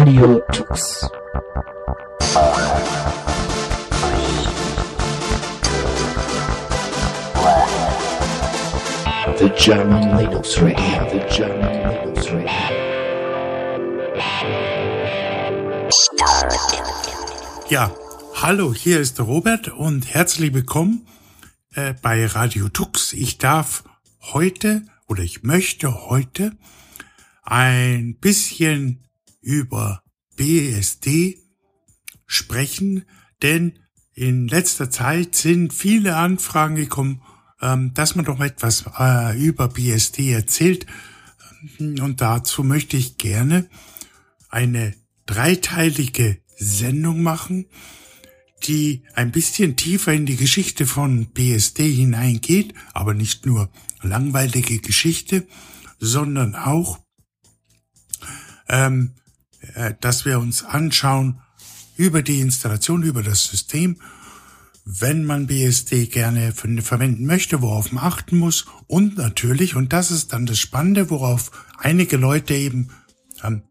Radio 0.00 0.40
Tux. 0.50 1.10
The 9.36 9.50
German 9.58 10.16
Linux 10.16 10.56
Radio, 10.62 11.06
the 11.10 11.20
German 11.28 11.74
Linux 11.90 12.30
Radio. 12.30 12.48
Ja, 17.68 17.92
hallo, 18.36 18.72
hier 18.72 19.00
ist 19.00 19.20
Robert 19.20 19.68
und 19.68 20.14
herzlich 20.14 20.54
willkommen 20.54 21.06
äh, 21.74 21.92
bei 22.00 22.24
Radio 22.24 22.70
Tux. 22.70 23.12
Ich 23.12 23.36
darf 23.36 23.84
heute 24.32 24.80
oder 25.08 25.22
ich 25.22 25.42
möchte 25.42 26.08
heute 26.08 26.52
ein 27.42 28.14
bisschen 28.14 29.04
über 29.40 30.02
BSD 30.36 31.38
sprechen, 32.26 33.04
denn 33.42 33.78
in 34.14 34.48
letzter 34.48 34.90
Zeit 34.90 35.34
sind 35.34 35.72
viele 35.72 36.16
Anfragen 36.16 36.76
gekommen, 36.76 37.22
ähm, 37.60 37.94
dass 37.94 38.14
man 38.14 38.24
doch 38.24 38.40
etwas 38.40 38.84
äh, 38.98 39.38
über 39.38 39.68
BSD 39.68 40.32
erzählt. 40.32 40.86
Und 41.78 42.20
dazu 42.20 42.64
möchte 42.64 42.96
ich 42.96 43.18
gerne 43.18 43.68
eine 44.48 44.94
dreiteilige 45.26 46.38
Sendung 46.56 47.22
machen, 47.22 47.66
die 48.64 49.04
ein 49.14 49.32
bisschen 49.32 49.76
tiefer 49.76 50.12
in 50.12 50.26
die 50.26 50.36
Geschichte 50.36 50.86
von 50.86 51.26
BSD 51.32 51.90
hineingeht, 51.90 52.74
aber 52.92 53.14
nicht 53.14 53.46
nur 53.46 53.70
langweilige 54.02 54.78
Geschichte, 54.78 55.46
sondern 55.98 56.54
auch, 56.54 56.98
ähm, 58.68 59.14
äh, 59.16 59.19
dass 60.00 60.24
wir 60.24 60.38
uns 60.38 60.64
anschauen 60.64 61.40
über 61.96 62.22
die 62.22 62.40
Installation, 62.40 63.02
über 63.02 63.22
das 63.22 63.44
System, 63.44 64.00
wenn 64.84 65.24
man 65.24 65.46
BSD 65.46 66.06
gerne 66.06 66.52
verwenden 66.52 67.26
möchte, 67.26 67.62
worauf 67.62 67.92
man 67.92 68.04
achten 68.04 68.38
muss 68.38 68.66
und 68.86 69.16
natürlich, 69.18 69.76
und 69.76 69.92
das 69.92 70.10
ist 70.10 70.32
dann 70.32 70.46
das 70.46 70.58
Spannende, 70.58 71.10
worauf 71.10 71.50
einige 71.78 72.16
Leute 72.16 72.54
eben 72.54 72.88
ähm, 73.44 73.62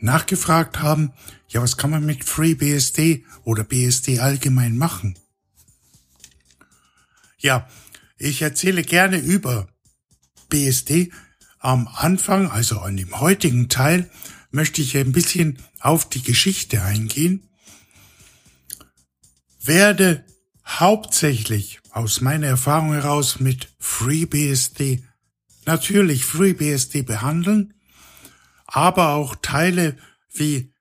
nachgefragt 0.00 0.80
haben, 0.80 1.12
ja, 1.48 1.60
was 1.60 1.76
kann 1.76 1.90
man 1.90 2.06
mit 2.06 2.24
FreeBSD 2.24 3.24
oder 3.42 3.64
BSD 3.64 4.20
allgemein 4.20 4.76
machen? 4.76 5.18
Ja, 7.38 7.66
ich 8.18 8.42
erzähle 8.42 8.82
gerne 8.82 9.18
über 9.18 9.68
BSD. 10.48 11.10
Am 11.58 11.88
Anfang, 11.88 12.50
also 12.50 12.80
an 12.80 12.96
dem 12.96 13.20
heutigen 13.20 13.68
Teil, 13.68 14.10
möchte 14.50 14.82
ich 14.82 14.96
ein 14.96 15.12
bisschen 15.12 15.58
auf 15.80 16.08
die 16.08 16.22
Geschichte 16.22 16.82
eingehen. 16.82 17.48
Werde 19.62 20.24
hauptsächlich 20.66 21.80
aus 21.90 22.20
meiner 22.20 22.46
Erfahrung 22.46 22.92
heraus 22.92 23.40
mit 23.40 23.68
FreeBSD 23.78 25.02
natürlich 25.66 26.24
FreeBSD 26.24 27.02
behandeln, 27.02 27.74
aber 28.66 29.10
auch 29.10 29.36
Teile 29.40 29.96
wie 30.32 30.72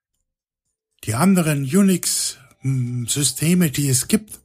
die 1.04 1.16
anderen 1.16 1.64
Unix-Systeme, 1.64 3.72
die 3.72 3.89
es 3.89 4.08
gibt, 4.08 4.39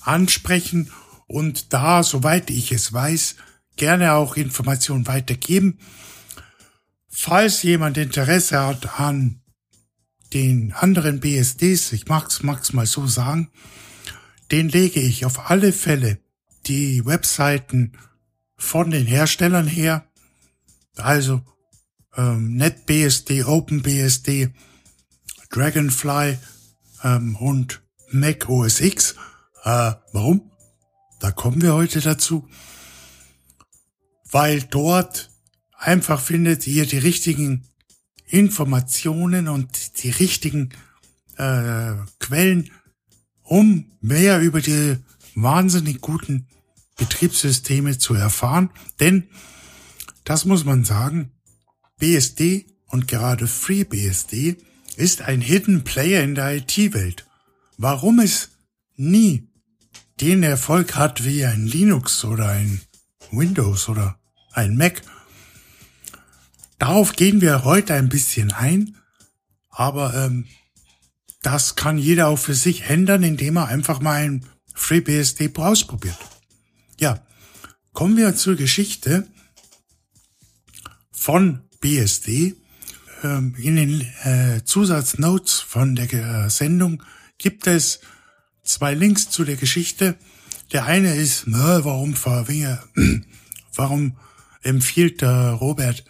ansprechen 0.00 0.90
und 1.26 1.72
da, 1.72 2.02
soweit 2.02 2.50
ich 2.50 2.72
es 2.72 2.92
weiß, 2.92 3.36
gerne 3.76 4.14
auch 4.14 4.36
Informationen 4.36 5.06
weitergeben. 5.06 5.78
Falls 7.08 7.62
jemand 7.62 7.96
Interesse 7.96 8.60
hat 8.60 9.00
an 9.00 9.40
den 10.34 10.72
anderen 10.72 11.20
BSDs, 11.20 11.92
ich 11.92 12.06
mag's, 12.06 12.42
mag's 12.42 12.72
mal 12.72 12.86
so 12.86 13.06
sagen, 13.06 13.50
den 14.50 14.68
lege 14.68 15.00
ich 15.00 15.24
auf 15.24 15.50
alle 15.50 15.72
Fälle 15.72 16.18
die 16.66 17.04
Webseiten 17.06 17.92
von 18.56 18.90
den 18.90 19.06
Herstellern 19.06 19.66
her, 19.66 20.06
also 20.96 21.40
ähm, 22.16 22.56
NetBSD, 22.56 23.44
OpenBSD, 23.44 24.50
Dragonfly 25.50 26.38
ähm, 27.04 27.36
und 27.36 27.82
Mac 28.10 28.48
OS 28.48 28.80
X. 28.80 29.14
Äh, 29.64 29.92
warum? 30.12 30.50
Da 31.20 31.30
kommen 31.30 31.62
wir 31.62 31.74
heute 31.74 32.00
dazu. 32.00 32.48
Weil 34.30 34.62
dort 34.62 35.30
einfach 35.78 36.20
findet 36.20 36.66
ihr 36.66 36.86
die 36.86 36.98
richtigen 36.98 37.64
Informationen 38.26 39.48
und 39.48 40.02
die 40.02 40.10
richtigen 40.10 40.70
äh, 41.36 41.94
Quellen, 42.18 42.70
um 43.42 43.90
mehr 44.00 44.40
über 44.40 44.60
die 44.60 44.96
wahnsinnig 45.34 46.00
guten 46.00 46.46
Betriebssysteme 46.96 47.96
zu 47.96 48.14
erfahren. 48.14 48.70
Denn, 49.00 49.28
das 50.24 50.44
muss 50.44 50.64
man 50.64 50.84
sagen, 50.84 51.30
BSD 51.98 52.66
und 52.88 53.08
gerade 53.08 53.46
FreeBSD 53.46 54.56
ist 54.96 55.22
ein 55.22 55.40
Hidden 55.40 55.84
Player 55.84 56.22
in 56.22 56.34
der 56.34 56.56
IT-Welt. 56.56 57.26
Warum 57.76 58.18
es 58.18 58.50
nie 58.96 59.48
den 60.20 60.42
Erfolg 60.42 60.96
hat 60.96 61.24
wie 61.24 61.44
ein 61.44 61.66
Linux 61.66 62.24
oder 62.24 62.48
ein 62.48 62.80
Windows 63.30 63.88
oder 63.88 64.18
ein 64.52 64.76
Mac. 64.76 65.02
Darauf 66.78 67.14
gehen 67.14 67.40
wir 67.40 67.64
heute 67.64 67.94
ein 67.94 68.08
bisschen 68.08 68.52
ein, 68.52 68.96
aber 69.68 70.14
ähm, 70.14 70.46
das 71.42 71.76
kann 71.76 71.98
jeder 71.98 72.28
auch 72.28 72.38
für 72.38 72.54
sich 72.54 72.82
ändern, 72.82 73.22
indem 73.22 73.56
er 73.56 73.68
einfach 73.68 74.00
mal 74.00 74.14
ein 74.14 74.44
FreeBSD 74.74 75.50
ausprobiert. 75.56 76.18
Ja, 77.00 77.24
kommen 77.92 78.16
wir 78.16 78.34
zur 78.36 78.56
Geschichte 78.56 79.26
von 81.10 81.60
BSD. 81.80 82.54
Ähm, 83.24 83.56
in 83.58 83.76
den 83.76 84.00
äh, 84.22 84.62
Zusatznotes 84.64 85.58
von 85.58 85.96
der 85.96 86.12
äh, 86.12 86.50
Sendung 86.50 87.02
gibt 87.38 87.66
es 87.66 88.00
zwei 88.62 88.94
Links 88.94 89.30
zu 89.30 89.44
der 89.44 89.56
Geschichte. 89.56 90.16
Der 90.72 90.84
eine 90.84 91.14
ist, 91.16 91.44
na, 91.46 91.84
warum 91.84 92.14
warum 93.74 94.16
empfiehlt 94.62 95.22
der 95.22 95.52
Robert 95.52 96.04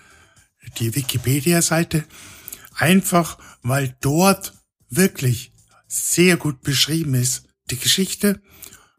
die 0.71 0.95
Wikipedia-Seite? 0.95 2.05
Einfach, 2.75 3.39
weil 3.62 3.97
dort 4.01 4.55
wirklich 4.89 5.53
sehr 5.87 6.37
gut 6.37 6.62
beschrieben 6.62 7.15
ist, 7.15 7.45
die 7.71 7.79
Geschichte, 7.79 8.41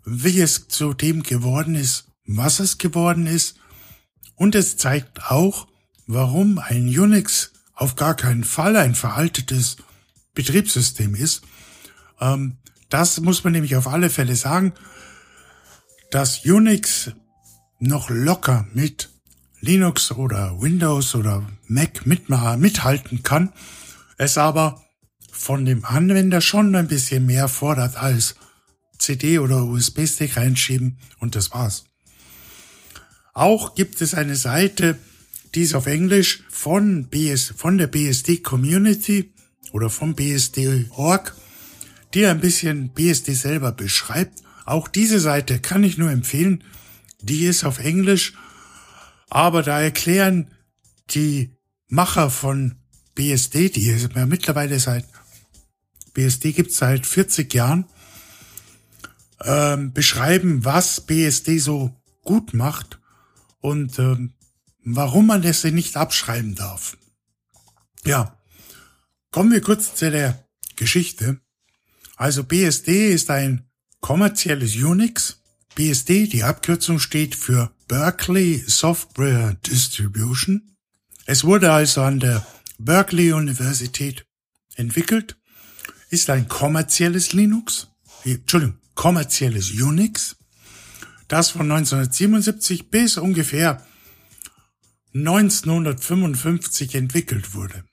wie 0.05 0.41
es 0.41 0.67
zu 0.67 0.93
dem 0.93 1.23
geworden 1.23 1.75
ist, 1.75 2.05
was 2.25 2.59
es 2.59 2.77
geworden 2.77 3.27
ist. 3.27 3.57
Und 4.35 4.55
es 4.55 4.77
zeigt 4.77 5.31
auch, 5.31 5.67
warum 6.07 6.57
ein 6.59 6.87
Unix 6.87 7.51
auf 7.73 7.95
gar 7.95 8.15
keinen 8.15 8.43
Fall 8.43 8.75
ein 8.75 8.95
veraltetes 8.95 9.77
Betriebssystem 10.33 11.15
ist. 11.15 11.41
Ähm, 12.19 12.57
das 12.89 13.19
muss 13.19 13.43
man 13.43 13.53
nämlich 13.53 13.75
auf 13.75 13.87
alle 13.87 14.09
Fälle 14.09 14.35
sagen, 14.35 14.73
dass 16.11 16.45
Unix 16.45 17.11
noch 17.79 18.09
locker 18.09 18.67
mit 18.73 19.09
Linux 19.61 20.11
oder 20.11 20.61
Windows 20.61 21.15
oder 21.15 21.45
Mac 21.67 22.05
mithalten 22.05 23.23
kann, 23.23 23.51
es 24.17 24.37
aber 24.37 24.83
von 25.31 25.65
dem 25.65 25.85
Anwender 25.85 26.41
schon 26.41 26.75
ein 26.75 26.87
bisschen 26.87 27.25
mehr 27.25 27.47
fordert 27.47 27.97
als 27.97 28.35
CD 28.97 29.39
oder 29.39 29.63
USB-Stick 29.63 30.37
reinschieben 30.37 30.97
und 31.19 31.35
das 31.35 31.51
war's. 31.51 31.85
Auch 33.33 33.75
gibt 33.75 34.01
es 34.01 34.13
eine 34.13 34.35
Seite, 34.35 34.97
die 35.55 35.61
ist 35.61 35.73
auf 35.73 35.87
Englisch 35.87 36.43
von, 36.49 37.07
BS, 37.07 37.53
von 37.55 37.77
der 37.77 37.87
BSD 37.87 38.37
Community 38.37 39.33
oder 39.71 39.89
vom 39.89 40.15
BSD.org, 40.15 41.35
die 42.13 42.25
ein 42.25 42.41
bisschen 42.41 42.89
BSD 42.89 43.33
selber 43.33 43.71
beschreibt. 43.71 44.43
Auch 44.65 44.87
diese 44.87 45.19
Seite 45.19 45.59
kann 45.59 45.83
ich 45.83 45.97
nur 45.97 46.11
empfehlen. 46.11 46.63
Die 47.21 47.45
ist 47.45 47.63
auf 47.63 47.79
Englisch, 47.79 48.33
aber 49.29 49.63
da 49.63 49.81
erklären 49.81 50.51
die 51.11 51.55
Macher 51.87 52.29
von 52.29 52.75
BSD, 53.15 53.69
die 53.69 53.85
ja 53.85 54.25
mittlerweile 54.25 54.79
seit 54.79 55.05
BSD 56.13 56.53
gibt's 56.53 56.77
seit 56.77 57.05
40 57.05 57.53
Jahren, 57.53 57.85
ähm, 59.41 59.93
beschreiben, 59.93 60.65
was 60.65 61.01
BSD 61.01 61.59
so 61.59 61.95
gut 62.23 62.53
macht 62.53 62.99
und 63.61 63.97
ähm, 63.99 64.33
warum 64.83 65.27
man 65.27 65.41
das 65.41 65.63
nicht 65.63 65.97
abschreiben 65.97 66.55
darf. 66.55 66.97
Ja, 68.05 68.37
kommen 69.31 69.51
wir 69.51 69.61
kurz 69.61 69.95
zu 69.95 70.09
der 70.11 70.47
Geschichte. 70.75 71.39
Also 72.15 72.43
BSD 72.43 73.13
ist 73.13 73.29
ein 73.29 73.69
kommerzielles 74.01 74.75
Unix. 74.75 75.41
BSD, 75.75 76.27
die 76.27 76.43
Abkürzung 76.43 76.99
steht 76.99 77.35
für 77.35 77.71
Berkeley 77.89 78.63
Software 78.67 79.55
Distribution. 79.65 80.75
Es 81.25 81.43
wurde 81.43 81.71
also 81.71 82.03
an 82.03 82.19
der 82.19 82.45
Berkeley 82.77 83.33
Universität 83.33 84.27
entwickelt, 84.75 85.37
ist 86.11 86.29
ein 86.29 86.47
kommerzielles 86.47 87.33
Linux, 87.33 87.87
Entschuldigung, 88.23 88.77
kommerzielles 88.93 89.71
Unix, 89.71 90.35
das 91.27 91.49
von 91.49 91.61
1977 91.61 92.91
bis 92.91 93.17
ungefähr 93.17 93.83
1955 95.15 96.93
entwickelt 96.93 97.55
wurde. 97.55 97.85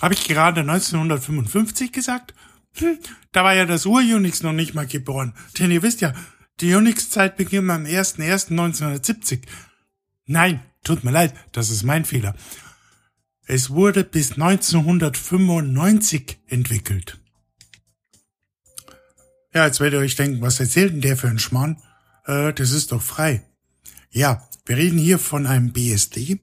Habe 0.00 0.14
ich 0.14 0.24
gerade 0.24 0.62
1955 0.62 1.92
gesagt? 1.92 2.32
Hm, 2.76 2.98
da 3.32 3.44
war 3.44 3.54
ja 3.54 3.66
das 3.66 3.84
Ur-Unix 3.84 4.42
noch 4.42 4.54
nicht 4.54 4.72
mal 4.72 4.86
geboren. 4.86 5.34
Denn 5.58 5.70
ihr 5.70 5.82
wisst 5.82 6.00
ja, 6.00 6.14
die 6.60 6.74
Unix-Zeit 6.74 7.36
beginnt 7.36 7.70
am 7.70 7.84
01.01.1970. 7.84 9.40
Nein, 10.26 10.62
tut 10.84 11.04
mir 11.04 11.10
leid, 11.10 11.34
das 11.52 11.70
ist 11.70 11.84
mein 11.84 12.04
Fehler. 12.04 12.34
Es 13.46 13.70
wurde 13.70 14.04
bis 14.04 14.32
1995 14.32 16.38
entwickelt. 16.48 17.18
Ja, 19.54 19.66
jetzt 19.66 19.80
werdet 19.80 19.98
ihr 19.98 20.04
euch 20.04 20.16
denken, 20.16 20.42
was 20.42 20.60
erzählt 20.60 20.92
denn 20.92 21.00
der 21.00 21.16
für 21.16 21.28
ein 21.28 21.38
Schmarrn? 21.38 21.80
Äh, 22.26 22.52
das 22.52 22.72
ist 22.72 22.92
doch 22.92 23.02
frei. 23.02 23.42
Ja, 24.10 24.46
wir 24.66 24.76
reden 24.76 24.98
hier 24.98 25.18
von 25.18 25.46
einem 25.46 25.72
BSD, 25.72 26.40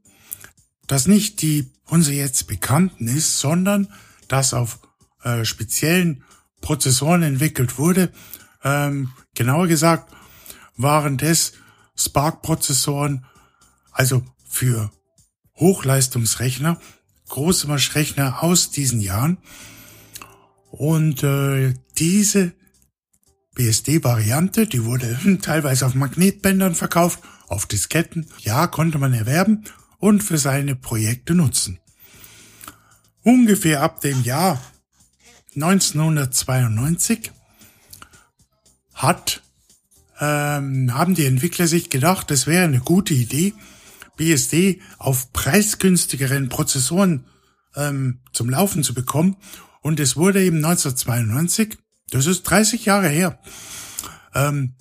das 0.88 1.08
nicht 1.08 1.42
die 1.42 1.72
uns 1.86 2.10
jetzt 2.10 2.48
bekannten 2.48 3.08
ist, 3.08 3.40
sondern 3.40 3.88
das 4.28 4.54
auf 4.54 4.80
äh, 5.24 5.46
speziellen 5.46 6.24
Prozessoren 6.62 7.22
entwickelt 7.22 7.78
wurde. 7.78 8.12
Ähm, 8.64 9.12
genauer 9.36 9.68
gesagt 9.68 10.12
waren 10.78 11.18
das 11.18 11.54
Spark-Prozessoren, 11.96 13.26
also 13.92 14.24
für 14.48 14.92
Hochleistungsrechner, 15.58 16.80
Großmarschrechner 17.30 18.44
aus 18.44 18.72
diesen 18.72 19.00
Jahren. 19.00 19.38
Und 20.72 21.24
äh, 21.24 21.74
diese 21.98 22.54
BSD-Variante, 23.56 24.68
die 24.68 24.84
wurde 24.84 25.18
teilweise 25.42 25.86
auf 25.86 25.96
Magnetbändern 25.96 26.76
verkauft 26.76 27.20
auf 27.48 27.66
Disketten, 27.66 28.28
ja, 28.40 28.68
konnte 28.68 28.98
man 28.98 29.14
erwerben 29.14 29.64
und 30.00 30.24
für 30.24 30.38
seine 30.38 30.76
Projekte 30.76 31.36
nutzen. 31.36 31.80
Ungefähr 33.24 33.82
ab 33.82 34.02
dem 34.02 34.22
Jahr 34.24 34.62
1992 35.56 37.32
hat, 38.96 39.44
ähm, 40.20 40.92
haben 40.94 41.14
die 41.14 41.26
Entwickler 41.26 41.68
sich 41.68 41.90
gedacht, 41.90 42.32
es 42.32 42.48
wäre 42.48 42.64
eine 42.64 42.80
gute 42.80 43.14
Idee, 43.14 43.54
BSD 44.18 44.82
auf 44.98 45.32
preisgünstigeren 45.34 46.50
Prozessoren 46.50 47.26
ähm, 47.76 48.22
zum 48.32 48.50
Laufen 48.50 48.84
zu 48.84 48.94
bekommen. 48.94 49.36
Und 49.82 50.00
es 50.00 50.16
wurde 50.16 50.44
eben 50.44 50.58
1992, 50.58 51.78
das 52.10 52.26
ist 52.26 52.44
30 52.44 52.86
Jahre 52.86 53.10
her, 53.10 53.40
ähm, 54.34 54.74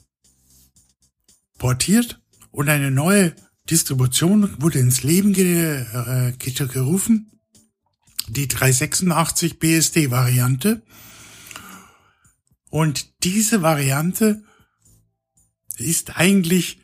portiert 1.58 2.20
und 2.50 2.68
eine 2.68 2.90
neue 2.90 3.34
Distribution 3.68 4.60
wurde 4.60 4.78
ins 4.78 5.02
Leben 5.02 5.32
ge 5.32 5.82
äh, 5.82 6.32
gerufen. 6.32 7.30
Die 8.28 8.48
386 8.48 9.58
BSD 9.58 10.10
Variante. 10.10 10.82
Und 12.74 13.22
diese 13.22 13.62
Variante 13.62 14.42
ist 15.76 16.16
eigentlich 16.16 16.80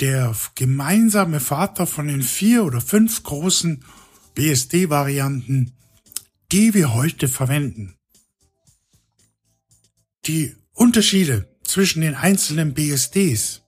der 0.00 0.34
gemeinsame 0.54 1.40
Vater 1.40 1.86
von 1.86 2.08
den 2.08 2.22
vier 2.22 2.64
oder 2.64 2.80
fünf 2.80 3.22
großen 3.22 3.84
BSD-Varianten, 4.34 5.76
die 6.52 6.72
wir 6.72 6.94
heute 6.94 7.28
verwenden. 7.28 7.98
Die 10.24 10.56
Unterschiede 10.72 11.54
zwischen 11.62 12.00
den 12.00 12.14
einzelnen 12.14 12.72
BSDs 12.72 13.60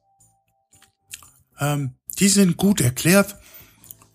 ähm, 1.61 1.97
die 2.19 2.31
sind 2.31 2.57
gut 2.57 2.81
erklärt. 2.81 3.37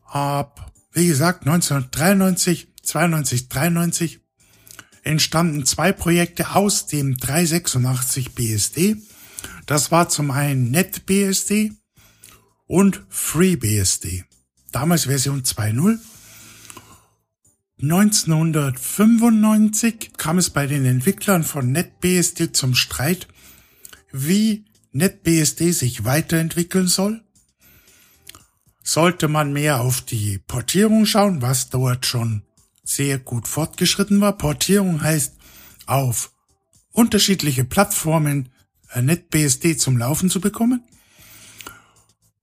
Ab, 0.06 0.74
wie 0.92 1.06
gesagt, 1.06 1.46
1993, 1.46 2.74
92, 2.82 3.48
93 3.50 4.23
entstanden 5.04 5.66
zwei 5.66 5.92
Projekte 5.92 6.56
aus 6.56 6.88
dem 6.88 7.18
386 7.18 8.34
BSD. 8.34 8.96
Das 9.66 9.92
war 9.92 10.08
zum 10.10 10.32
einen 10.32 10.72
NetBSD 10.72 11.74
und 12.66 13.04
FreeBSD. 13.10 14.24
Damals 14.72 15.04
Version 15.06 15.44
2.0. 15.44 16.00
1995 17.82 20.12
kam 20.18 20.38
es 20.38 20.50
bei 20.50 20.68
den 20.68 20.86
Entwicklern 20.86 21.44
von 21.44 21.72
NetBSD 21.72 22.52
zum 22.54 22.76
Streit, 22.76 23.28
wie 24.12 24.66
NetBSD 24.94 25.72
sich 25.72 26.06
weiterentwickeln 26.06 26.88
soll 26.88 27.24
sollte 28.84 29.30
man 29.30 29.54
mehr 29.54 29.80
auf 29.80 30.02
die 30.02 30.38
Portierung 30.38 31.06
schauen, 31.06 31.42
was 31.42 31.70
dort 31.70 32.06
schon 32.06 32.44
sehr 32.84 33.20
gut 33.20 33.48
fortgeschritten 33.48 34.22
war. 34.22 34.38
Portierung 34.38 35.02
heißt 35.02 35.36
auf 35.86 36.32
unterschiedliche 36.92 37.64
Plattformen 37.64 38.50
äh, 38.92 39.02
NetBSD 39.02 39.78
zum 39.78 39.98
Laufen 39.98 40.30
zu 40.30 40.42
bekommen. 40.42 40.84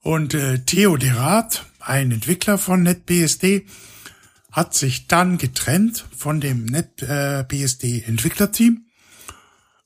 Und 0.02 0.34
äh, 0.34 0.64
Theo 0.64 0.96
Derat, 0.96 1.66
ein 1.78 2.10
Entwickler 2.10 2.58
von 2.58 2.82
NetBSD, 2.82 3.66
hat 4.50 4.74
sich 4.74 5.06
dann 5.06 5.38
getrennt 5.38 6.06
von 6.16 6.40
dem 6.40 6.64
NetBSD 6.64 8.02
Entwicklerteam, 8.02 8.86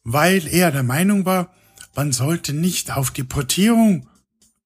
weil 0.02 0.46
er 0.46 0.70
der 0.70 0.82
Meinung 0.82 1.26
war, 1.26 1.52
man 1.94 2.12
sollte 2.12 2.54
nicht 2.54 2.96
auf 2.96 3.10
die 3.10 3.24
Portierung 3.24 4.08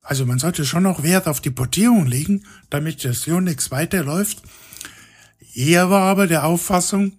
also 0.09 0.25
man 0.25 0.39
sollte 0.39 0.65
schon 0.65 0.85
noch 0.85 1.03
Wert 1.03 1.29
auf 1.29 1.43
die 1.43 1.51
Portierung 1.51 2.07
legen, 2.07 2.47
damit 2.71 3.05
das 3.05 3.29
Unix 3.29 3.71
weiterläuft. 3.71 4.41
Er 5.55 5.91
war 5.91 6.03
aber 6.03 6.27
der 6.27 6.45
Auffassung, 6.45 7.19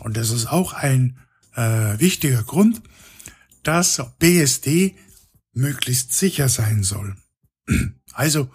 und 0.00 0.16
das 0.16 0.30
ist 0.30 0.46
auch 0.46 0.72
ein 0.72 1.18
äh, 1.54 1.98
wichtiger 1.98 2.42
Grund, 2.42 2.82
dass 3.62 4.02
BSD 4.18 4.96
möglichst 5.52 6.12
sicher 6.12 6.48
sein 6.48 6.82
soll. 6.82 7.16
Also 8.12 8.48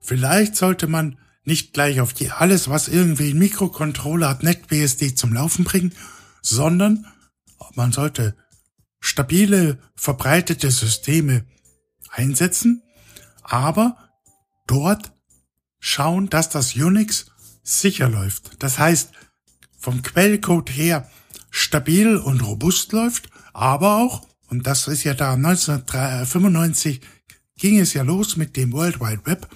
vielleicht 0.00 0.54
sollte 0.54 0.86
man 0.86 1.18
nicht 1.44 1.72
gleich 1.72 2.02
auf 2.02 2.12
die 2.12 2.30
alles, 2.30 2.68
was 2.68 2.88
irgendwie 2.88 3.30
ein 3.30 3.38
Mikrocontroller 3.38 4.28
hat, 4.28 4.42
NetBSD 4.42 5.14
zum 5.14 5.32
Laufen 5.32 5.64
bringen, 5.64 5.94
sondern 6.42 7.06
man 7.74 7.90
sollte 7.90 8.36
stabile, 9.00 9.78
verbreitete 9.94 10.70
Systeme 10.70 11.46
einsetzen, 12.10 12.82
aber 13.42 13.96
dort 14.66 15.12
schauen, 15.78 16.28
dass 16.28 16.50
das 16.50 16.76
Unix 16.76 17.27
sicher 17.68 18.08
läuft. 18.08 18.62
Das 18.62 18.78
heißt, 18.78 19.12
vom 19.78 20.02
Quellcode 20.02 20.70
her 20.70 21.08
stabil 21.50 22.16
und 22.16 22.40
robust 22.40 22.92
läuft, 22.92 23.30
aber 23.52 23.96
auch, 23.96 24.26
und 24.48 24.66
das 24.66 24.88
ist 24.88 25.04
ja 25.04 25.14
da 25.14 25.34
1995 25.34 27.00
ging 27.58 27.78
es 27.78 27.92
ja 27.92 28.02
los 28.02 28.36
mit 28.36 28.56
dem 28.56 28.72
World 28.72 29.00
Wide 29.00 29.26
Web, 29.26 29.48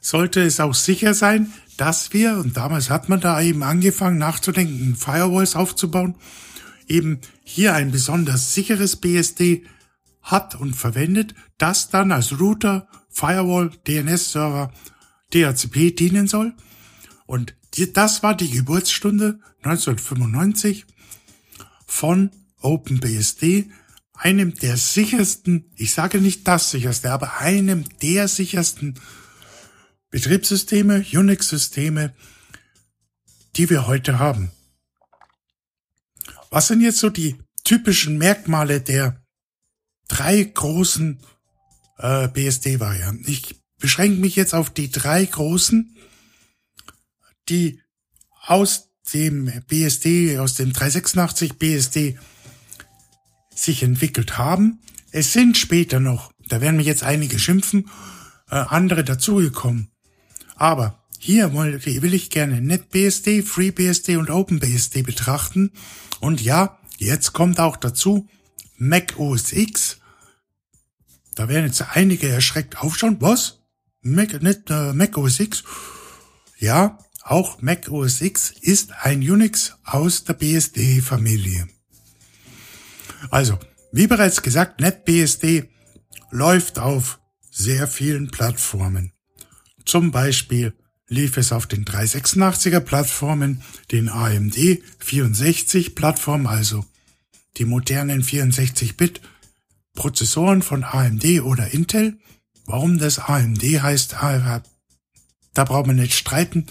sollte 0.00 0.42
es 0.42 0.60
auch 0.60 0.74
sicher 0.74 1.14
sein, 1.14 1.52
dass 1.76 2.12
wir, 2.12 2.36
und 2.38 2.56
damals 2.56 2.90
hat 2.90 3.08
man 3.08 3.20
da 3.20 3.40
eben 3.40 3.62
angefangen 3.62 4.18
nachzudenken, 4.18 4.96
Firewalls 4.96 5.56
aufzubauen, 5.56 6.14
eben 6.86 7.20
hier 7.42 7.74
ein 7.74 7.90
besonders 7.90 8.54
sicheres 8.54 8.96
BSD 8.96 9.64
hat 10.22 10.54
und 10.54 10.74
verwendet, 10.74 11.34
das 11.58 11.90
dann 11.90 12.12
als 12.12 12.38
Router, 12.38 12.88
Firewall, 13.10 13.70
DNS-Server, 13.86 14.72
DHCP 15.32 15.94
dienen 15.94 16.26
soll. 16.26 16.54
Und 17.26 17.54
das 17.94 18.22
war 18.22 18.36
die 18.36 18.50
Geburtsstunde 18.50 19.40
1995 19.62 20.86
von 21.86 22.30
OpenBSD, 22.60 23.70
einem 24.12 24.54
der 24.54 24.76
sichersten, 24.76 25.72
ich 25.76 25.92
sage 25.92 26.20
nicht 26.20 26.46
das 26.46 26.70
sicherste, 26.70 27.10
aber 27.10 27.38
einem 27.38 27.84
der 28.00 28.28
sichersten 28.28 29.00
Betriebssysteme, 30.10 31.04
Unix-Systeme, 31.12 32.14
die 33.56 33.68
wir 33.70 33.86
heute 33.86 34.18
haben. 34.18 34.50
Was 36.50 36.68
sind 36.68 36.80
jetzt 36.80 36.98
so 36.98 37.10
die 37.10 37.36
typischen 37.64 38.18
Merkmale 38.18 38.80
der 38.80 39.20
drei 40.08 40.42
großen 40.42 41.18
äh, 41.98 42.28
BSD-Varianten. 42.28 43.24
Ich 43.26 43.60
beschränke 43.78 44.20
mich 44.20 44.36
jetzt 44.36 44.54
auf 44.54 44.70
die 44.70 44.90
drei 44.90 45.24
großen, 45.24 45.93
die 47.48 47.80
aus 48.46 48.90
dem 49.12 49.50
BSD, 49.66 50.38
aus 50.38 50.54
dem 50.54 50.72
386 50.72 51.54
BSD 51.54 52.18
sich 53.54 53.82
entwickelt 53.82 54.38
haben. 54.38 54.80
Es 55.10 55.32
sind 55.32 55.56
später 55.56 56.00
noch, 56.00 56.32
da 56.48 56.60
werden 56.60 56.76
mir 56.76 56.82
jetzt 56.82 57.02
einige 57.02 57.38
schimpfen, 57.38 57.90
äh, 58.50 58.56
andere 58.56 59.04
dazugekommen. 59.04 59.90
Aber 60.56 61.04
hier 61.18 61.54
will 61.54 62.14
ich 62.14 62.30
gerne 62.30 62.60
NetBSD, 62.60 63.42
FreeBSD 63.42 64.16
und 64.16 64.30
OpenBSD 64.30 65.02
betrachten. 65.02 65.72
Und 66.20 66.42
ja, 66.42 66.78
jetzt 66.98 67.32
kommt 67.32 67.60
auch 67.60 67.76
dazu 67.76 68.28
Mac 68.76 69.14
OS 69.18 69.52
X. 69.52 69.98
Da 71.34 71.48
werden 71.48 71.66
jetzt 71.66 71.82
einige 71.96 72.28
erschreckt 72.28 72.78
aufschauen. 72.78 73.16
Was? 73.20 73.60
Mac, 74.02 74.42
nicht, 74.42 74.70
äh, 74.70 74.92
Mac 74.92 75.16
OS 75.16 75.40
X? 75.40 75.64
Ja, 76.58 76.98
auch 77.24 77.62
Mac 77.62 77.88
OS 77.88 78.20
X 78.20 78.52
ist 78.60 78.92
ein 79.02 79.18
Unix 79.18 79.74
aus 79.82 80.24
der 80.24 80.34
BSD-Familie. 80.34 81.66
Also, 83.30 83.58
wie 83.92 84.06
bereits 84.06 84.42
gesagt, 84.42 84.80
NetBSD 84.80 85.70
läuft 86.30 86.78
auf 86.78 87.18
sehr 87.50 87.88
vielen 87.88 88.30
Plattformen. 88.30 89.12
Zum 89.86 90.10
Beispiel 90.10 90.74
lief 91.08 91.36
es 91.36 91.52
auf 91.52 91.66
den 91.66 91.84
386er 91.84 92.80
Plattformen, 92.80 93.62
den 93.90 94.08
AMD 94.08 94.56
64 94.98 95.94
Plattformen, 95.94 96.46
also 96.46 96.84
die 97.56 97.64
modernen 97.64 98.22
64-Bit 98.22 99.22
Prozessoren 99.94 100.60
von 100.60 100.84
AMD 100.84 101.24
oder 101.42 101.72
Intel. 101.72 102.18
Warum 102.66 102.98
das 102.98 103.18
AMD 103.18 103.62
heißt, 103.62 104.16
da 105.54 105.64
braucht 105.64 105.86
man 105.86 105.96
nicht 105.96 106.14
streiten. 106.14 106.66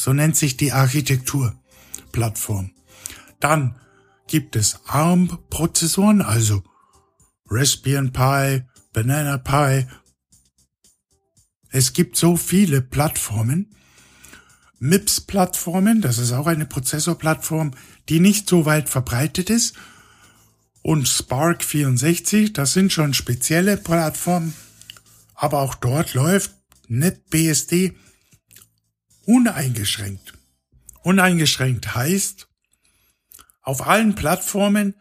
So 0.00 0.12
nennt 0.12 0.36
sich 0.36 0.56
die 0.56 0.72
Architekturplattform. 0.72 2.70
Dann 3.40 3.80
gibt 4.28 4.54
es 4.54 4.78
ARM-Prozessoren, 4.86 6.22
also 6.22 6.62
Raspbian 7.50 8.12
Pi, 8.12 8.62
Banana 8.92 9.38
Pi. 9.38 9.88
Es 11.70 11.92
gibt 11.94 12.16
so 12.16 12.36
viele 12.36 12.80
Plattformen. 12.80 13.74
MIPS-Plattformen, 14.78 16.00
das 16.00 16.18
ist 16.18 16.30
auch 16.30 16.46
eine 16.46 16.66
Prozessorplattform, 16.66 17.72
die 18.08 18.20
nicht 18.20 18.48
so 18.48 18.66
weit 18.66 18.88
verbreitet 18.88 19.50
ist. 19.50 19.74
Und 20.80 21.08
Spark 21.08 21.64
64, 21.64 22.52
das 22.52 22.72
sind 22.72 22.92
schon 22.92 23.14
spezielle 23.14 23.76
Plattformen, 23.76 24.54
aber 25.34 25.58
auch 25.58 25.74
dort 25.74 26.14
läuft 26.14 26.52
NetBSD 26.86 27.96
uneingeschränkt. 29.28 30.32
Uneingeschränkt 31.02 31.94
heißt, 31.94 32.48
auf 33.60 33.86
allen 33.86 34.14
Plattformen 34.14 34.94